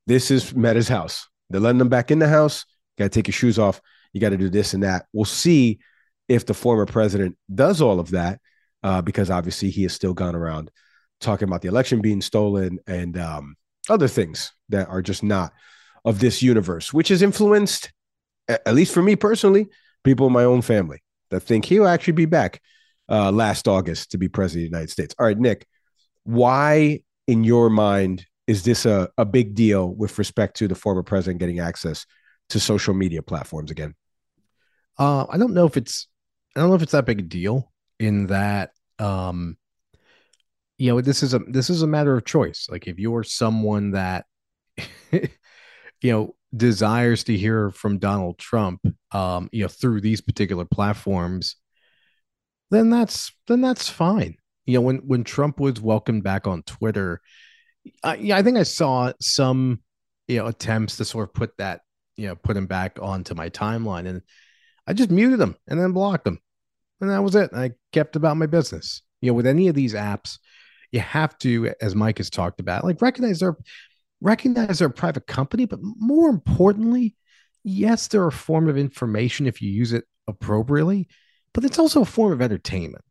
[0.06, 1.28] this is Meta's house.
[1.50, 2.66] They're letting them back in the house.
[2.98, 3.82] Got to take your shoes off.
[4.12, 5.06] You got to do this and that.
[5.14, 5.80] We'll see
[6.28, 8.40] if the former president does all of that,
[8.84, 10.70] uh, because obviously he has still gone around
[11.20, 13.56] talking about the election being stolen and um,
[13.90, 15.54] other things that are just not
[16.06, 17.92] of this universe, which has influenced,
[18.48, 19.68] at least for me personally,
[20.04, 22.62] people in my own family that think he'll actually be back
[23.10, 25.16] uh, last August to be president of the United States.
[25.18, 25.66] All right, Nick,
[26.24, 31.04] why in your mind is this a, a big deal with respect to the former
[31.04, 32.06] president getting access
[32.50, 33.96] to social media platforms again?
[34.98, 36.08] Uh, I don't know if it's
[36.56, 39.58] I don't know if it's that big a deal in that um,
[40.84, 42.68] you know this is a this is a matter of choice.
[42.70, 44.26] Like if you're someone that
[45.14, 45.22] you
[46.04, 48.82] know desires to hear from Donald Trump,
[49.14, 51.56] um, you know through these particular platforms,
[52.70, 54.36] then that's then that's fine.
[54.66, 57.22] You know when when Trump was welcomed back on Twitter,
[58.04, 59.80] I, yeah, I think I saw some
[60.28, 61.80] you know attempts to sort of put that
[62.18, 64.22] you know put him back onto my timeline, and
[64.86, 66.40] I just muted him and then blocked him,
[67.00, 67.52] and that was it.
[67.54, 69.02] I kept about my business.
[69.22, 70.40] You know, with any of these apps,
[70.94, 73.58] you have to, as Mike has talked about, like recognize their
[74.22, 77.16] recognize they're a private company, but more importantly,
[77.64, 81.10] yes, they're a form of information if you use it appropriately,
[81.54, 83.04] but it's also a form of entertainment.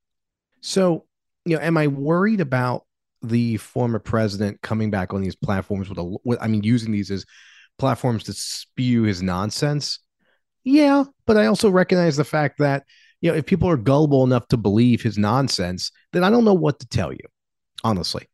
[0.63, 1.05] So,
[1.45, 2.87] you know, am I worried about
[3.21, 7.11] the former president coming back on these platforms with a, with, I mean, using these
[7.11, 7.27] as
[7.79, 9.99] platforms to spew his nonsense?
[10.65, 12.85] Yeah, but I also recognize the fact that,
[13.21, 16.55] you know, if people are gullible enough to believe his nonsense, then I don't know
[16.55, 17.27] what to tell you,
[17.85, 18.27] honestly.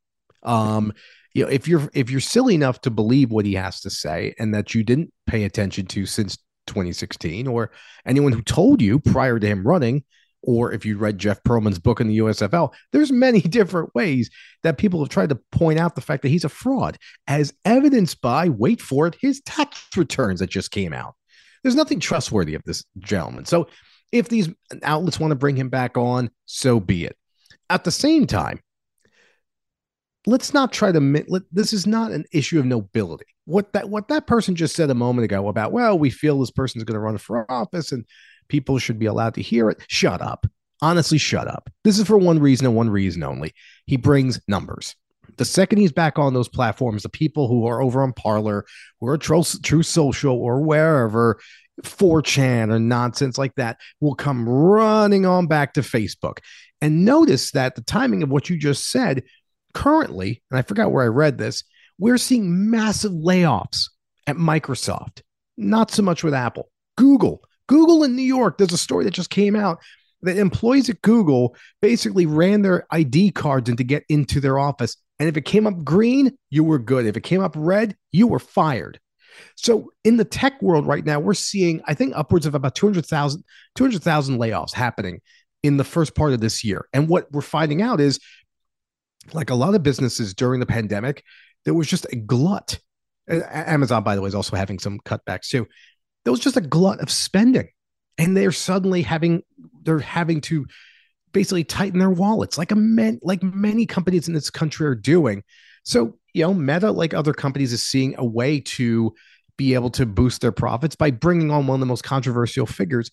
[0.42, 0.92] Um,
[1.34, 4.34] you know, if you're if you're silly enough to believe what he has to say
[4.38, 7.70] and that you didn't pay attention to since 2016, or
[8.06, 10.04] anyone who told you prior to him running,
[10.42, 14.30] or if you read Jeff Pearlman's book in the USFL, there's many different ways
[14.62, 18.20] that people have tried to point out the fact that he's a fraud, as evidenced
[18.20, 21.14] by, wait for it, his tax returns that just came out.
[21.62, 23.44] There's nothing trustworthy of this gentleman.
[23.44, 23.68] So
[24.12, 24.48] if these
[24.82, 27.16] outlets want to bring him back on, so be it.
[27.68, 28.60] At the same time,
[30.28, 33.24] let's not try to let, this is not an issue of nobility.
[33.46, 36.50] What that what that person just said a moment ago about well we feel this
[36.50, 38.04] person's going to run for office and
[38.48, 39.82] people should be allowed to hear it.
[39.88, 40.46] Shut up.
[40.82, 41.70] Honestly shut up.
[41.82, 43.54] This is for one reason and one reason only.
[43.86, 44.94] He brings numbers.
[45.38, 48.66] The second he's back on those platforms the people who are over on parlor
[49.00, 51.38] Parler or Truth Social or wherever
[51.82, 56.38] 4chan or nonsense like that will come running on back to facebook.
[56.80, 59.24] And notice that the timing of what you just said
[59.74, 61.64] currently, and I forgot where I read this,
[61.98, 63.88] we're seeing massive layoffs
[64.26, 65.22] at Microsoft,
[65.56, 66.70] not so much with Apple.
[66.96, 69.78] Google, Google in New York, there's a story that just came out
[70.22, 74.96] that employees at Google basically ran their ID cards in to get into their office.
[75.18, 77.06] And if it came up green, you were good.
[77.06, 78.98] If it came up red, you were fired.
[79.56, 83.44] So in the tech world right now, we're seeing, I think, upwards of about 200,000
[83.76, 85.20] 200,000 layoffs happening
[85.62, 86.88] in the first part of this year.
[86.92, 88.18] And what we're finding out is
[89.34, 91.24] like a lot of businesses during the pandemic,
[91.64, 92.78] there was just a glut.
[93.28, 95.66] Amazon, by the way, is also having some cutbacks too.
[96.24, 97.68] There was just a glut of spending,
[98.16, 99.42] and they're suddenly having
[99.82, 100.66] they're having to
[101.32, 105.42] basically tighten their wallets, like a man, like many companies in this country are doing.
[105.84, 109.14] So you know, Meta, like other companies, is seeing a way to
[109.56, 113.10] be able to boost their profits by bringing on one of the most controversial figures.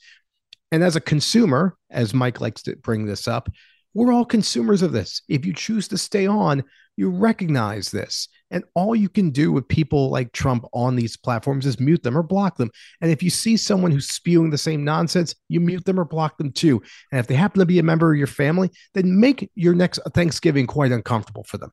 [0.71, 3.49] And as a consumer, as Mike likes to bring this up,
[3.95, 5.23] we're all consumers of this.
[5.27, 6.63] If you choose to stay on,
[6.97, 8.27] you recognize this.
[8.51, 12.17] And all you can do with people like Trump on these platforms is mute them
[12.17, 12.69] or block them.
[13.01, 16.37] And if you see someone who's spewing the same nonsense, you mute them or block
[16.37, 16.81] them too.
[17.11, 19.99] And if they happen to be a member of your family, then make your next
[20.13, 21.71] Thanksgiving quite uncomfortable for them.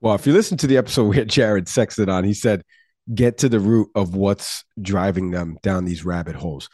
[0.00, 2.64] Well, if you listen to the episode we had Jared Sexton on, he said,
[3.14, 6.68] get to the root of what's driving them down these rabbit holes.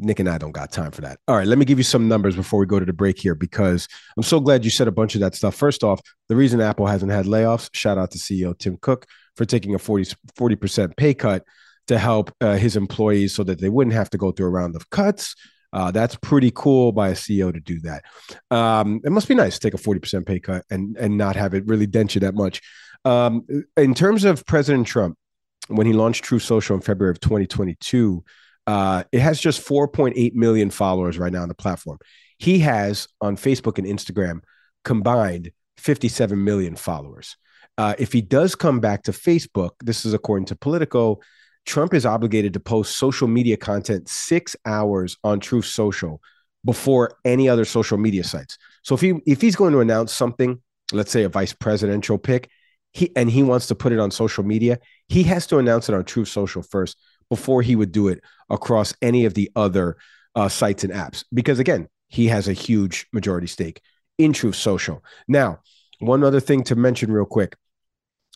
[0.00, 1.18] Nick and I don't got time for that.
[1.28, 3.34] All right, let me give you some numbers before we go to the break here
[3.34, 3.86] because
[4.16, 5.54] I'm so glad you said a bunch of that stuff.
[5.54, 9.44] First off, the reason Apple hasn't had layoffs, shout out to CEO Tim Cook for
[9.44, 11.44] taking a 40, 40% pay cut
[11.88, 14.76] to help uh, his employees so that they wouldn't have to go through a round
[14.76, 15.34] of cuts.
[15.72, 18.04] Uh, that's pretty cool by a CEO to do that.
[18.50, 21.54] Um, it must be nice to take a 40% pay cut and, and not have
[21.54, 22.60] it really dent you that much.
[23.04, 25.16] Um, in terms of President Trump,
[25.68, 28.24] when he launched Truth Social in February of 2022,
[28.70, 31.98] uh, it has just 4.8 million followers right now on the platform.
[32.38, 34.42] He has on Facebook and Instagram
[34.84, 37.36] combined 57 million followers.
[37.76, 41.18] Uh, if he does come back to Facebook, this is according to Politico,
[41.66, 46.22] Trump is obligated to post social media content six hours on Truth Social
[46.64, 48.56] before any other social media sites.
[48.84, 52.48] So if he if he's going to announce something, let's say a vice presidential pick,
[52.92, 54.78] he and he wants to put it on social media,
[55.08, 56.96] he has to announce it on Truth Social first
[57.30, 59.96] before he would do it across any of the other
[60.34, 61.24] uh, sites and apps.
[61.32, 63.80] Because again, he has a huge majority stake
[64.18, 65.02] in Truth Social.
[65.26, 65.60] Now,
[66.00, 67.56] one other thing to mention real quick: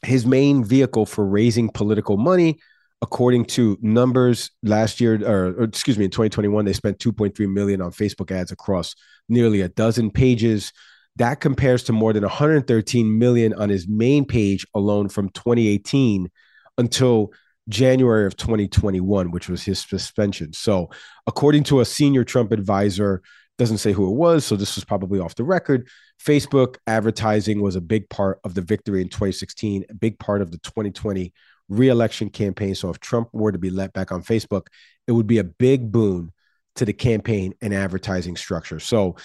[0.03, 2.59] his main vehicle for raising political money
[3.03, 7.83] according to numbers last year or, or, excuse me in 2021 they spent 2.3 million
[7.83, 8.95] on facebook ads across
[9.29, 10.73] nearly a dozen pages
[11.17, 16.31] that compares to more than 113 million on his main page alone from 2018
[16.79, 17.31] until
[17.69, 20.91] January of 2021 which was his suspension so
[21.27, 23.23] according to a senior trump advisor
[23.57, 25.89] doesn't say who it was so this was probably off the record
[26.23, 30.51] facebook advertising was a big part of the victory in 2016 a big part of
[30.51, 31.33] the 2020
[31.69, 32.75] reelection campaign.
[32.75, 34.67] So if Trump were to be let back on Facebook,
[35.07, 36.33] it would be a big boon
[36.77, 38.81] to the campaign and advertising structure.
[38.81, 39.17] So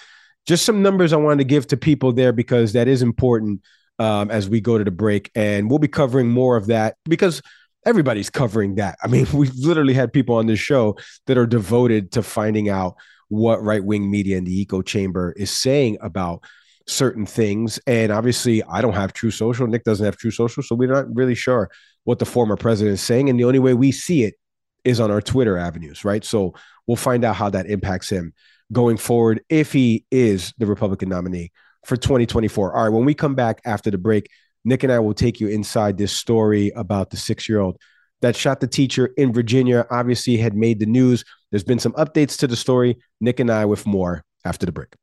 [0.45, 3.61] just some numbers I wanted to give to people there because that is important
[3.97, 5.31] um, as we go to the break.
[5.35, 7.41] And we'll be covering more of that because
[7.89, 8.97] everybody's covering that.
[9.03, 12.95] I mean, we've literally had people on this show that are devoted to finding out
[13.27, 16.43] what right wing media in the echo chamber is saying about
[16.87, 17.79] certain things.
[17.85, 19.67] And obviously, I don't have Truth Social.
[19.67, 20.63] Nick doesn't have Truth Social.
[20.63, 21.69] So we're not really sure
[22.03, 23.29] what the former president is saying.
[23.29, 24.35] And the only way we see it
[24.83, 26.23] is on our Twitter avenues, right?
[26.23, 26.55] So
[26.87, 28.33] we'll find out how that impacts him
[28.71, 31.51] going forward if he is the Republican nominee
[31.85, 32.75] for 2024.
[32.75, 34.29] All right, when we come back after the break,
[34.65, 37.77] Nick and I will take you inside this story about the six year old
[38.21, 39.85] that shot the teacher in Virginia.
[39.89, 41.23] Obviously, had made the news.
[41.51, 42.97] There's been some updates to the story.
[43.21, 44.93] Nick and I with more after the break.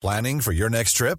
[0.00, 1.18] Planning for your next trip?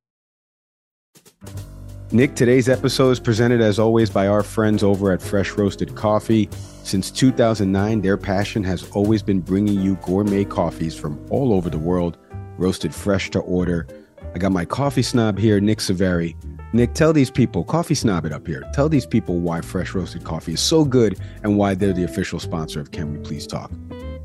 [2.11, 6.49] Nick, today's episode is presented as always by our friends over at Fresh Roasted Coffee.
[6.83, 11.79] Since 2009, their passion has always been bringing you gourmet coffees from all over the
[11.79, 12.17] world,
[12.57, 13.87] roasted fresh to order.
[14.35, 16.35] I got my coffee snob here, Nick Saveri
[16.73, 18.63] Nick, tell these people, coffee snob it up here.
[18.73, 22.39] Tell these people why fresh roasted coffee is so good and why they're the official
[22.39, 23.71] sponsor of Can We Please Talk.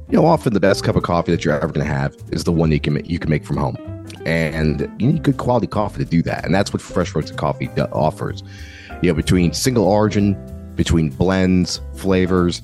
[0.08, 2.44] You know, often the best cup of coffee that you're ever going to have is
[2.44, 3.76] the one you can you can make from home,
[4.26, 6.44] and you need good quality coffee to do that.
[6.44, 8.42] And that's what fresh roasted coffee offers.
[9.02, 10.36] You know, between single origin,
[10.74, 12.60] between blends, flavors,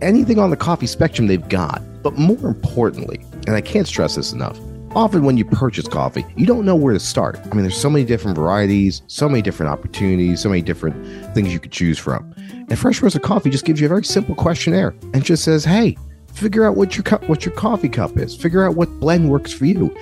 [0.00, 1.82] anything on the coffee spectrum they've got.
[2.02, 4.58] But more importantly, and I can't stress this enough,
[4.94, 7.38] often when you purchase coffee, you don't know where to start.
[7.44, 10.96] I mean, there's so many different varieties, so many different opportunities, so many different
[11.34, 12.32] things you could choose from.
[12.70, 15.96] And Fresh Roasted Coffee just gives you a very simple questionnaire and just says, "Hey,
[16.32, 18.36] figure out what your cup, what your coffee cup is.
[18.36, 19.94] Figure out what blend works for you."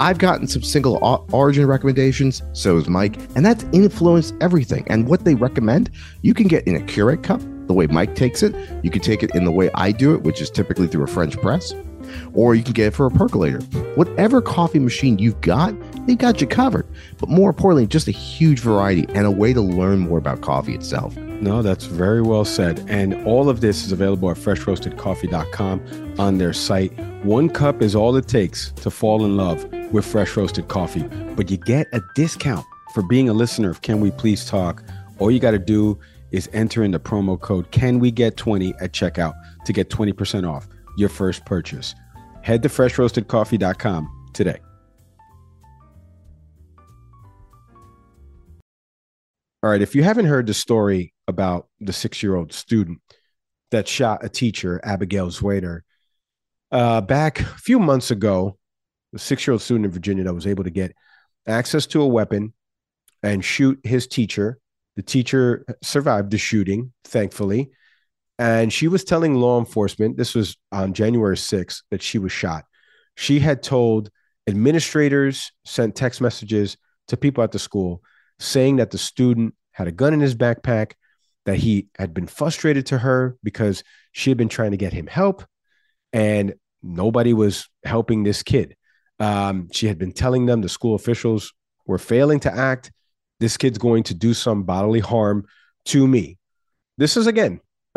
[0.00, 4.84] I've gotten some single origin recommendations, so has Mike, and that's influenced everything.
[4.88, 5.90] And what they recommend,
[6.22, 8.54] you can get in a Keurig cup, the way Mike takes it.
[8.82, 11.08] You can take it in the way I do it, which is typically through a
[11.08, 11.72] French press
[12.34, 13.60] or you can get it for a percolator.
[13.94, 15.74] Whatever coffee machine you've got,
[16.06, 16.86] they've got you covered.
[17.18, 20.74] But more importantly, just a huge variety and a way to learn more about coffee
[20.74, 21.16] itself.
[21.16, 22.84] No, that's very well said.
[22.88, 26.92] And all of this is available at freshroastedcoffee.com on their site.
[27.24, 31.02] One cup is all it takes to fall in love with fresh roasted coffee,
[31.36, 34.82] but you get a discount for being a listener of Can We Please Talk.
[35.18, 35.98] All you got to do
[36.30, 39.34] is enter in the promo code Can We Get 20 at checkout
[39.64, 41.94] to get 20% off your first purchase.
[42.42, 44.58] Head to freshroastedcoffee.com today.
[49.62, 52.98] All right, if you haven't heard the story about the six year old student
[53.70, 55.82] that shot a teacher, Abigail Zwader,
[56.72, 58.58] uh, back a few months ago,
[59.14, 60.94] a six year old student in Virginia that was able to get
[61.46, 62.54] access to a weapon
[63.22, 64.58] and shoot his teacher.
[64.96, 67.70] The teacher survived the shooting, thankfully.
[68.38, 72.64] And she was telling law enforcement, this was on January 6th, that she was shot.
[73.16, 74.10] She had told
[74.48, 76.76] administrators, sent text messages
[77.08, 78.02] to people at the school
[78.40, 80.92] saying that the student had a gun in his backpack,
[81.44, 85.06] that he had been frustrated to her because she had been trying to get him
[85.06, 85.44] help
[86.12, 88.76] and nobody was helping this kid.
[89.18, 91.52] Um, she had been telling them the school officials
[91.86, 92.92] were failing to act.
[93.40, 95.46] This kid's going to do some bodily harm
[95.86, 96.38] to me.
[96.98, 97.60] This is again,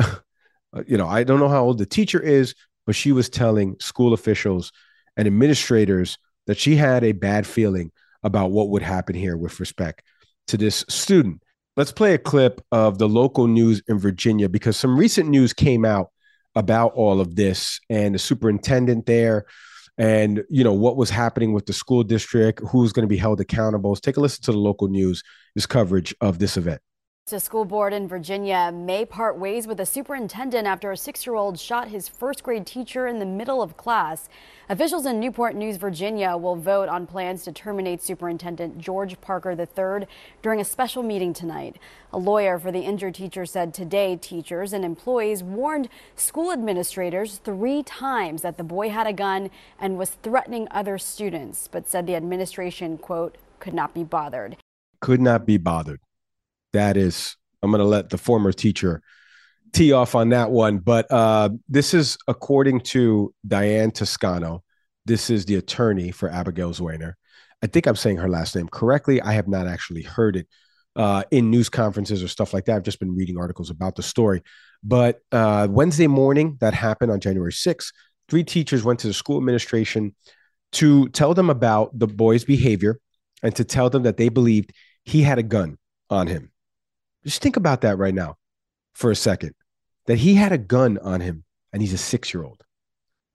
[0.88, 2.56] you know, I don't know how old the teacher is,
[2.86, 4.72] but she was telling school officials
[5.18, 6.18] and administrators
[6.48, 7.92] that she had a bad feeling
[8.24, 10.04] about what would happen here with respect
[10.48, 11.42] to this student.
[11.78, 15.86] Let's play a clip of the local news in Virginia because some recent news came
[15.86, 16.10] out
[16.56, 19.46] about all of this and the superintendent there
[19.98, 23.40] and you know what was happening with the school district who's going to be held
[23.40, 23.96] accountable.
[23.96, 25.24] Take a listen to the local news
[25.56, 26.82] this coverage of this event
[27.34, 31.34] a school board in Virginia may part ways with a superintendent after a six year
[31.34, 34.30] old shot his first grade teacher in the middle of class.
[34.70, 40.06] Officials in Newport News, Virginia will vote on plans to terminate Superintendent George Parker III
[40.44, 41.78] during a special meeting tonight.
[42.14, 47.82] A lawyer for the injured teacher said today teachers and employees warned school administrators three
[47.82, 49.50] times that the boy had a gun
[49.80, 54.58] and was threatening other students, but said the administration, quote, could not be bothered.
[55.02, 56.00] Could not be bothered
[56.76, 59.02] that is i'm going to let the former teacher
[59.74, 64.64] tee off on that one but uh, this is according to diane toscano.
[65.06, 67.14] This is the attorney for abigail zweiter
[67.62, 69.22] i think i'm saying her last name correctly.
[69.22, 70.48] I have not actually heard it
[70.96, 72.78] uh, in news conferences or stuff like that.
[72.78, 74.42] I've just been reading articles about the story.
[74.84, 77.92] But uh, wednesday morning that happened on january 6th
[78.30, 80.16] three teachers went to the school administration
[80.74, 83.00] to tell them about the boy's behavior
[83.44, 84.74] and to tell them that they believed
[85.04, 85.78] he had a gun
[86.10, 86.52] on him
[87.26, 88.38] just think about that right now
[88.94, 89.54] for a second
[90.06, 92.64] that he had a gun on him and he's a six year old.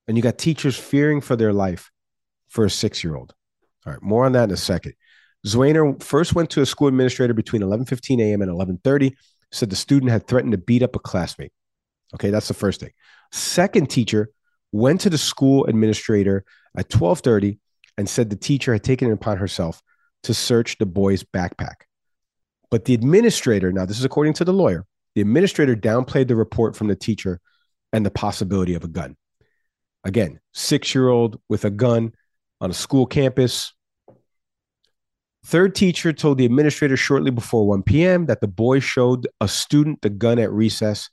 [0.07, 1.91] And you got teachers fearing for their life
[2.49, 3.34] for a six year old.
[3.86, 4.95] All right, more on that in a second.
[5.47, 8.43] Zweiter first went to a school administrator between 11:15 a.m.
[8.43, 9.14] and 11:30.
[9.53, 11.53] Said the student had threatened to beat up a classmate.
[12.14, 12.91] Okay, that's the first thing.
[13.32, 14.30] Second teacher
[14.70, 16.45] went to the school administrator
[16.76, 17.59] at 12:30
[17.97, 19.82] and said the teacher had taken it upon herself
[20.22, 21.82] to search the boy's backpack.
[22.70, 26.76] But the administrator, now this is according to the lawyer, the administrator downplayed the report
[26.76, 27.40] from the teacher
[27.92, 29.16] and the possibility of a gun.
[30.04, 32.12] Again, six year old with a gun
[32.60, 33.72] on a school campus.
[35.44, 38.26] Third teacher told the administrator shortly before 1 p.m.
[38.26, 41.10] that the boy showed a student the gun at recess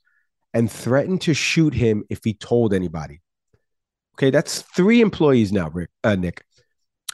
[0.54, 3.22] and threatened to shoot him if he told anybody.
[4.16, 6.44] Okay, that's three employees now, Rick, uh, Nick.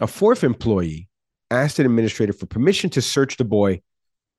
[0.02, 1.10] A fourth employee
[1.52, 3.82] asked an administrator for permission to search the boy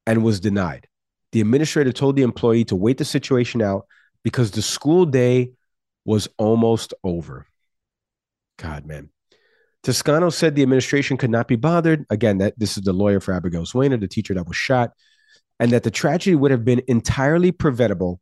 [0.06, 0.86] and was denied.
[1.32, 3.86] The administrator told the employee to wait the situation out
[4.22, 5.52] because the school day
[6.04, 7.46] was almost over.
[8.58, 9.10] God, man.
[9.82, 12.06] Toscano said the administration could not be bothered.
[12.08, 14.92] Again, that this is the lawyer for Abigail Zweiter, the teacher that was shot,
[15.60, 18.20] and that the tragedy would have been entirely preventable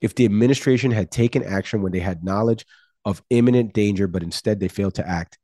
[0.00, 2.64] if the administration had taken action when they had knowledge
[3.04, 5.38] of imminent danger, but instead they failed to act,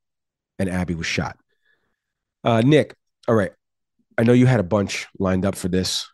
[0.59, 1.37] and Abby was shot.
[2.45, 2.95] Uh, Nick,
[3.27, 3.53] all right,
[4.19, 6.09] I know you had a bunch lined up for this,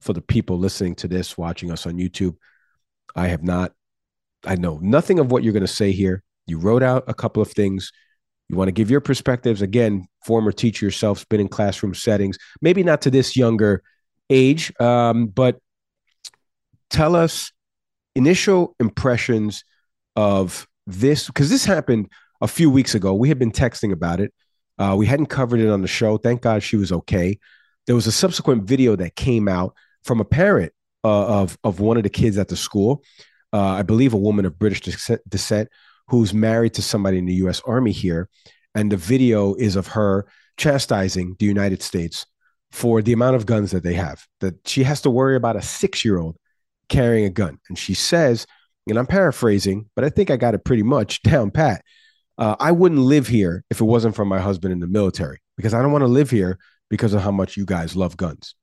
[0.00, 2.34] for the people listening to this, watching us on YouTube.
[3.14, 3.72] I have not.
[4.44, 6.22] I know nothing of what you're going to say here.
[6.46, 7.92] You wrote out a couple of things.
[8.48, 9.62] You want to give your perspectives.
[9.62, 13.82] Again, former teacher yourself, been in classroom settings, maybe not to this younger
[14.28, 15.58] age, um, but
[16.90, 17.52] tell us
[18.14, 19.64] initial impressions
[20.16, 23.14] of this, because this happened a few weeks ago.
[23.14, 24.34] We had been texting about it.
[24.78, 26.16] Uh, we hadn't covered it on the show.
[26.16, 27.38] Thank God she was okay.
[27.86, 30.72] There was a subsequent video that came out from a parent
[31.04, 33.02] uh, of of one of the kids at the school.
[33.52, 34.80] Uh, I believe a woman of British
[35.28, 35.68] descent
[36.08, 37.62] who's married to somebody in the U.S.
[37.66, 38.28] Army here,
[38.74, 42.26] and the video is of her chastising the United States
[42.72, 44.26] for the amount of guns that they have.
[44.40, 46.36] That she has to worry about a six year old
[46.88, 48.46] carrying a gun, and she says,
[48.86, 51.84] and I'm paraphrasing, but I think I got it pretty much down pat
[52.38, 55.74] uh, I wouldn't live here if it wasn't for my husband in the military because
[55.74, 56.58] I don't want to live here
[56.90, 58.54] because of how much you guys love guns.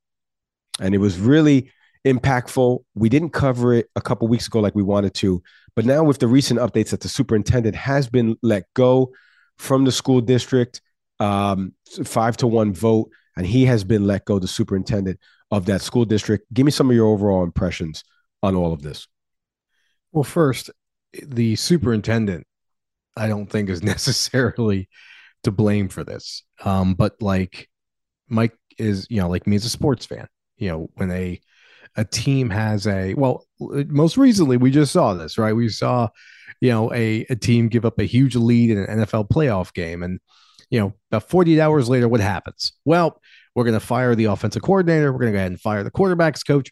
[0.79, 1.71] And it was really
[2.05, 2.79] impactful.
[2.95, 5.41] We didn't cover it a couple weeks ago like we wanted to,
[5.75, 9.11] but now with the recent updates that the superintendent has been let go
[9.57, 10.81] from the school district,
[11.19, 15.19] um, five to one vote, and he has been let go, the superintendent
[15.51, 16.51] of that school district.
[16.53, 18.03] Give me some of your overall impressions
[18.43, 19.07] on all of this.
[20.11, 20.71] Well, first,
[21.13, 22.45] the superintendent,
[23.15, 24.89] I don't think is necessarily
[25.43, 26.43] to blame for this.
[26.63, 27.69] Um, but like
[28.27, 31.39] Mike is, you know, like me as a sports fan, you know, when a
[31.97, 35.53] a team has a well, most recently we just saw this, right?
[35.53, 36.07] We saw,
[36.61, 40.03] you know, a, a team give up a huge lead in an NFL playoff game.
[40.03, 40.19] And,
[40.69, 42.71] you know, about 48 hours later, what happens?
[42.85, 43.19] Well,
[43.55, 45.11] we're to fire the offensive coordinator.
[45.11, 46.71] We're to go ahead and fire the quarterbacks coach.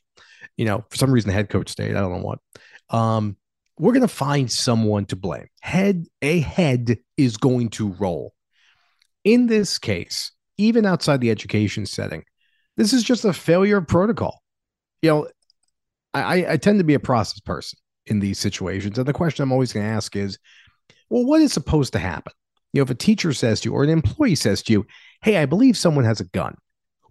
[0.56, 1.96] You know, for some reason, the head coach stayed.
[1.96, 2.40] I don't know what.
[2.90, 3.38] Um,
[3.80, 5.48] we're going to find someone to blame.
[5.62, 8.34] Head, a head is going to roll.
[9.24, 12.24] In this case, even outside the education setting,
[12.76, 14.44] this is just a failure of protocol.
[15.02, 15.28] You know,
[16.14, 18.98] I, I tend to be a process person in these situations.
[18.98, 20.38] And the question I'm always going to ask is,
[21.10, 22.34] well, what is supposed to happen?
[22.74, 24.86] You know, if a teacher says to you or an employee says to you,
[25.22, 26.56] hey, I believe someone has a gun.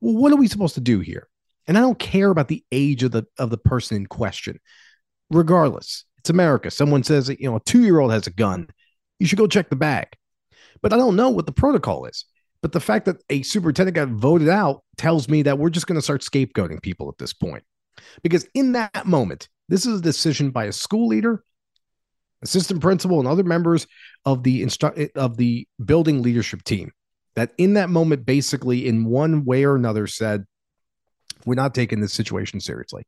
[0.01, 1.29] Well, what are we supposed to do here?
[1.67, 4.61] And I don't care about the age of the of the person in question.
[5.31, 6.71] Regardless, it's America.
[6.71, 8.69] Someone says, you know, a two year old has a gun.
[9.19, 10.09] You should go check the bag.
[10.83, 12.25] But I don't know what the protocol is.
[12.61, 15.99] But the fact that a superintendent got voted out tells me that we're just going
[15.99, 17.63] to start scapegoating people at this point.
[18.23, 21.45] Because in that moment, this is a decision by a school leader,
[22.43, 23.87] assistant principal, and other members
[24.25, 26.93] of the instru- of the building leadership team
[27.37, 30.45] that in that moment basically in one way or another said
[31.47, 33.05] we're not taking this situation seriously.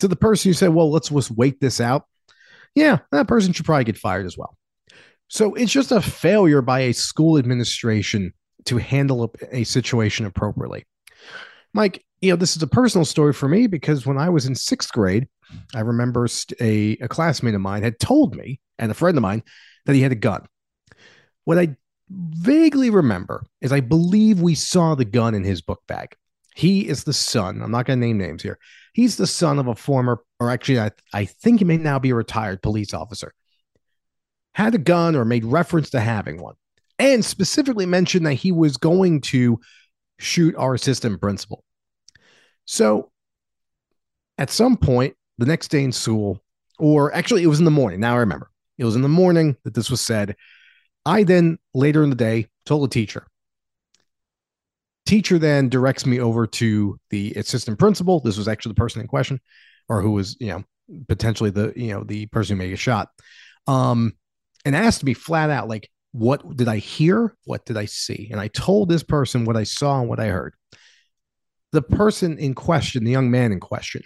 [0.00, 2.06] To the person who said, "Well, let's just wait this out."
[2.74, 4.56] Yeah, that person should probably get fired as well.
[5.28, 8.32] So it's just a failure by a school administration
[8.64, 10.84] to handle a, a situation appropriately.
[11.72, 14.54] Mike, you know, this is a personal story for me because when I was in
[14.54, 15.28] sixth grade,
[15.74, 16.26] I remember
[16.60, 19.42] a, a classmate of mine had told me and a friend of mine
[19.86, 20.46] that he had a gun.
[21.44, 21.76] What I
[22.08, 26.16] vaguely remember is I believe we saw the gun in his book bag.
[26.54, 28.58] He is the son, I'm not going to name names here.
[28.92, 32.10] He's the son of a former, or actually, I, I think he may now be
[32.10, 33.32] a retired police officer.
[34.54, 36.54] Had a gun or made reference to having one,
[36.98, 39.60] and specifically mentioned that he was going to
[40.18, 41.64] shoot our assistant principal.
[42.64, 43.10] So
[44.38, 46.42] at some point, the next day in school,
[46.78, 48.00] or actually, it was in the morning.
[48.00, 50.34] Now I remember it was in the morning that this was said.
[51.06, 53.26] I then later in the day told the teacher.
[55.06, 58.20] Teacher then directs me over to the assistant principal.
[58.20, 59.40] This was actually the person in question,
[59.88, 60.64] or who was, you know,
[61.08, 63.08] potentially the, you know, the person who made a shot.
[63.66, 64.12] Um,
[64.64, 67.34] and asked me flat out, like, what did I hear?
[67.44, 68.28] What did I see?
[68.30, 70.54] And I told this person what I saw and what I heard.
[71.72, 74.02] The person in question, the young man in question,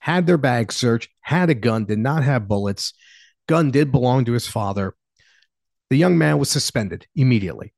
[0.00, 2.94] had their bag searched, had a gun, did not have bullets.
[3.46, 4.94] Gun did belong to his father.
[5.88, 7.74] The young man was suspended immediately.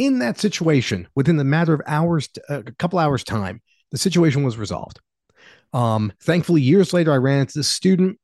[0.00, 4.56] In that situation, within the matter of hours, a couple hours time, the situation was
[4.56, 4.98] resolved.
[5.74, 8.18] Um, thankfully, years later, I ran into the student.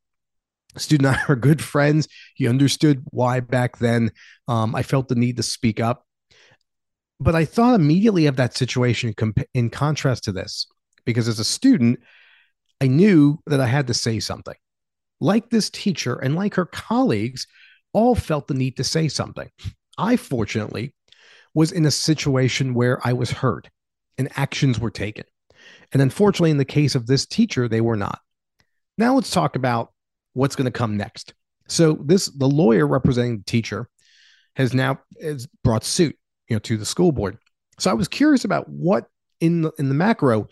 [0.78, 2.08] Student and I are good friends.
[2.34, 4.10] He understood why back then
[4.48, 6.06] um, I felt the need to speak up.
[7.20, 9.14] But I thought immediately of that situation
[9.52, 10.66] in contrast to this,
[11.04, 12.00] because as a student,
[12.80, 14.56] I knew that I had to say something.
[15.20, 17.46] Like this teacher and like her colleagues,
[17.92, 19.50] all felt the need to say something.
[19.98, 20.94] I, fortunately,
[21.56, 23.70] was in a situation where I was heard
[24.18, 25.24] and actions were taken.
[25.90, 28.20] And unfortunately, in the case of this teacher, they were not.
[28.98, 29.90] Now let's talk about
[30.34, 31.32] what's going to come next.
[31.66, 33.88] So this the lawyer representing the teacher
[34.56, 36.14] has now has brought suit,
[36.48, 37.38] you know, to the school board.
[37.78, 39.06] So I was curious about what
[39.40, 40.48] in the, in the macro,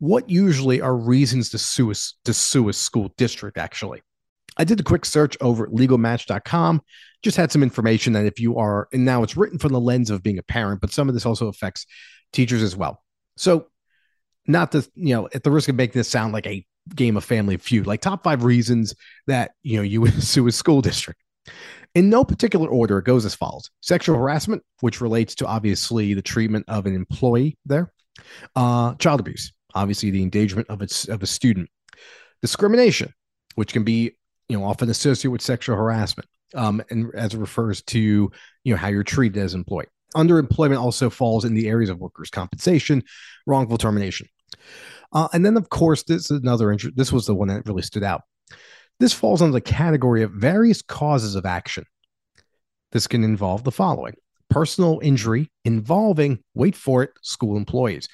[0.00, 1.94] what usually are reasons to sue
[2.24, 4.02] to sue a school district actually.
[4.58, 6.82] I did a quick search over at legalmatch.com,
[7.22, 10.10] just had some information that if you are, and now it's written from the lens
[10.10, 11.86] of being a parent, but some of this also affects
[12.32, 13.02] teachers as well.
[13.36, 13.68] So,
[14.46, 17.24] not to, you know, at the risk of making this sound like a game of
[17.24, 18.94] family feud, like top five reasons
[19.26, 21.20] that, you know, you would sue a school district.
[21.94, 26.22] In no particular order, it goes as follows sexual harassment, which relates to obviously the
[26.22, 27.92] treatment of an employee there,
[28.56, 31.70] uh, child abuse, obviously the engagement of, its, of a student,
[32.42, 33.12] discrimination,
[33.54, 34.17] which can be
[34.48, 38.30] you know often associated with sexual harassment um, and as it refers to
[38.64, 42.30] you know how you're treated as employee underemployment also falls in the areas of workers
[42.30, 43.02] compensation
[43.46, 44.28] wrongful termination.
[45.12, 48.04] Uh, and then of course this is another this was the one that really stood
[48.04, 48.22] out.
[49.00, 51.84] This falls under the category of various causes of action.
[52.92, 54.14] This can involve the following.
[54.50, 58.08] Personal injury involving wait for it school employees.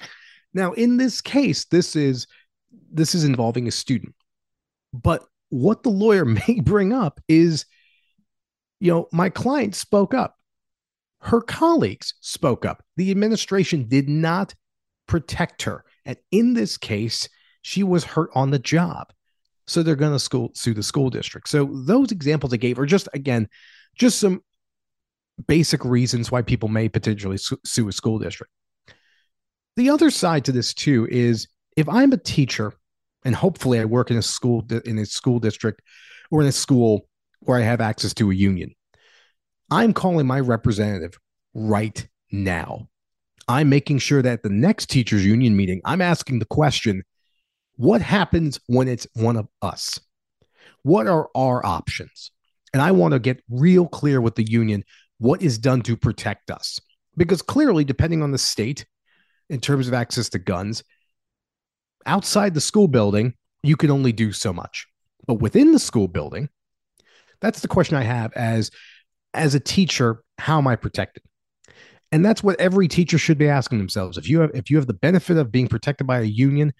[0.53, 2.27] Now in this case this is
[2.91, 4.15] this is involving a student.
[4.93, 5.25] But
[5.55, 7.65] what the lawyer may bring up is
[8.79, 10.37] you know, my client spoke up.
[11.21, 12.83] Her colleagues spoke up.
[12.97, 14.53] The administration did not
[15.07, 15.85] protect her.
[16.05, 17.29] And in this case,
[17.61, 19.11] she was hurt on the job.
[19.65, 21.49] So they're going to sue the school district.
[21.49, 23.47] So those examples I gave are just, again,
[23.95, 24.43] just some
[25.47, 28.51] basic reasons why people may potentially sue a school district.
[29.77, 32.73] The other side to this too is if I'm a teacher
[33.25, 35.81] and hopefully I work in a school in a school district
[36.31, 37.07] or in a school
[37.41, 38.73] where I have access to a union,
[39.69, 41.17] I'm calling my representative
[41.53, 42.87] right now.
[43.47, 47.03] I'm making sure that the next teachers union meeting, I'm asking the question,
[47.75, 49.99] what happens when it's one of us?
[50.83, 52.31] What are our options?
[52.73, 54.83] And I want to get real clear with the union
[55.17, 56.79] what is done to protect us.
[57.17, 58.85] Because clearly, depending on the state,
[59.49, 60.83] in terms of access to guns,
[62.05, 63.33] outside the school building,
[63.63, 64.87] you can only do so much.
[65.27, 66.49] But within the school building,
[67.41, 68.71] that's the question I have as
[69.33, 71.23] as a teacher, how am I protected?
[72.11, 74.17] And that's what every teacher should be asking themselves.
[74.17, 76.73] If you have if you have the benefit of being protected by a union,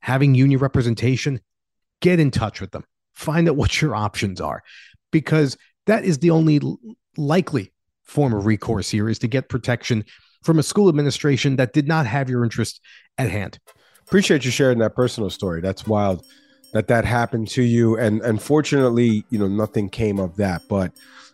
[0.00, 1.40] having union representation,
[2.00, 2.84] get in touch with them.
[3.14, 4.62] Find out what your options are
[5.10, 5.56] because
[5.86, 6.60] that is the only
[7.16, 7.72] likely
[8.04, 10.04] form of recourse here is to get protection
[10.42, 12.80] from a school administration that did not have your interest
[13.18, 13.58] at hand.
[14.08, 15.60] Appreciate you sharing that personal story.
[15.60, 16.24] That's wild
[16.72, 20.92] that that happened to you and unfortunately, you know, nothing came of that, but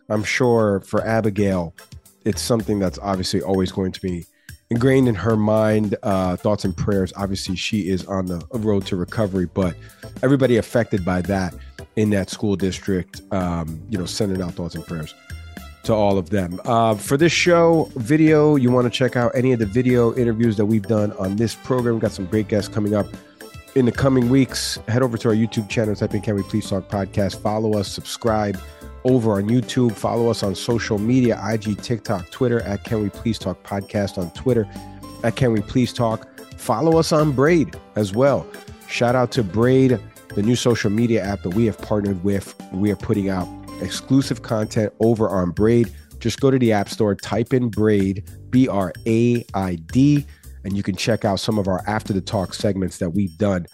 [0.09, 1.73] I'm sure for Abigail
[2.25, 4.27] it's something that's obviously always going to be
[4.71, 7.13] ingrained in her mind, uh, thoughts and prayers.
[7.17, 9.77] Obviously, she is on the road to recovery, but
[10.25, 11.55] everybody affected by that
[11.95, 15.15] in that school district, um, you know, sending out thoughts and prayers
[15.85, 16.61] to all of them.
[16.65, 20.57] Uh, for this show, video, you want to check out any of the video interviews
[20.57, 21.95] that we've done on this program.
[21.95, 23.07] We've got some great guests coming up
[23.75, 24.79] in the coming weeks.
[24.89, 27.41] Head over to our YouTube channel, type in Can We Please Talk Podcast.
[27.41, 28.59] Follow us, subscribe
[29.05, 29.93] over on YouTube.
[29.93, 34.31] Follow us on social media IG, TikTok, Twitter at Can We Please Talk Podcast on
[34.31, 34.67] Twitter
[35.23, 36.29] at Can We Please Talk.
[36.59, 38.47] Follow us on Braid as well.
[38.89, 39.99] Shout out to Braid,
[40.35, 42.55] the new social media app that we have partnered with.
[42.73, 43.47] We are putting out
[43.85, 45.93] exclusive content over on Braid.
[46.19, 50.25] Just go to the App Store, type in Braid, B R A I D,
[50.65, 53.67] and you can check out some of our After the Talk segments that we've done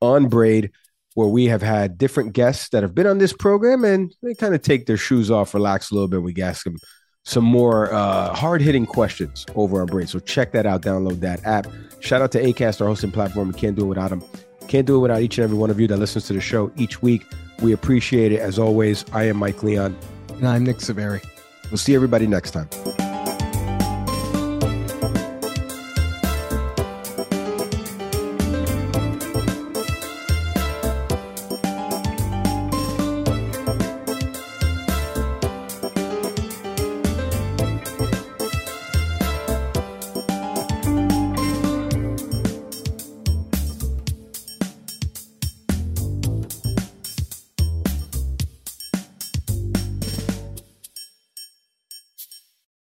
[0.00, 0.70] on Braid,
[1.14, 4.54] where we have had different guests that have been on this program and they kind
[4.54, 6.22] of take their shoes off, relax a little bit.
[6.22, 6.76] We ask them
[7.24, 10.10] some more uh, hard hitting questions over on Braid.
[10.10, 11.66] So check that out, download that app.
[12.00, 13.48] Shout out to ACAST, our hosting platform.
[13.48, 14.22] We can't do it without them.
[14.68, 16.70] Can't do it without each and every one of you that listens to the show
[16.76, 17.24] each week.
[17.64, 19.06] We appreciate it as always.
[19.14, 19.96] I am Mike Leon.
[20.28, 21.24] And I'm Nick Saveri.
[21.70, 22.68] We'll see everybody next time.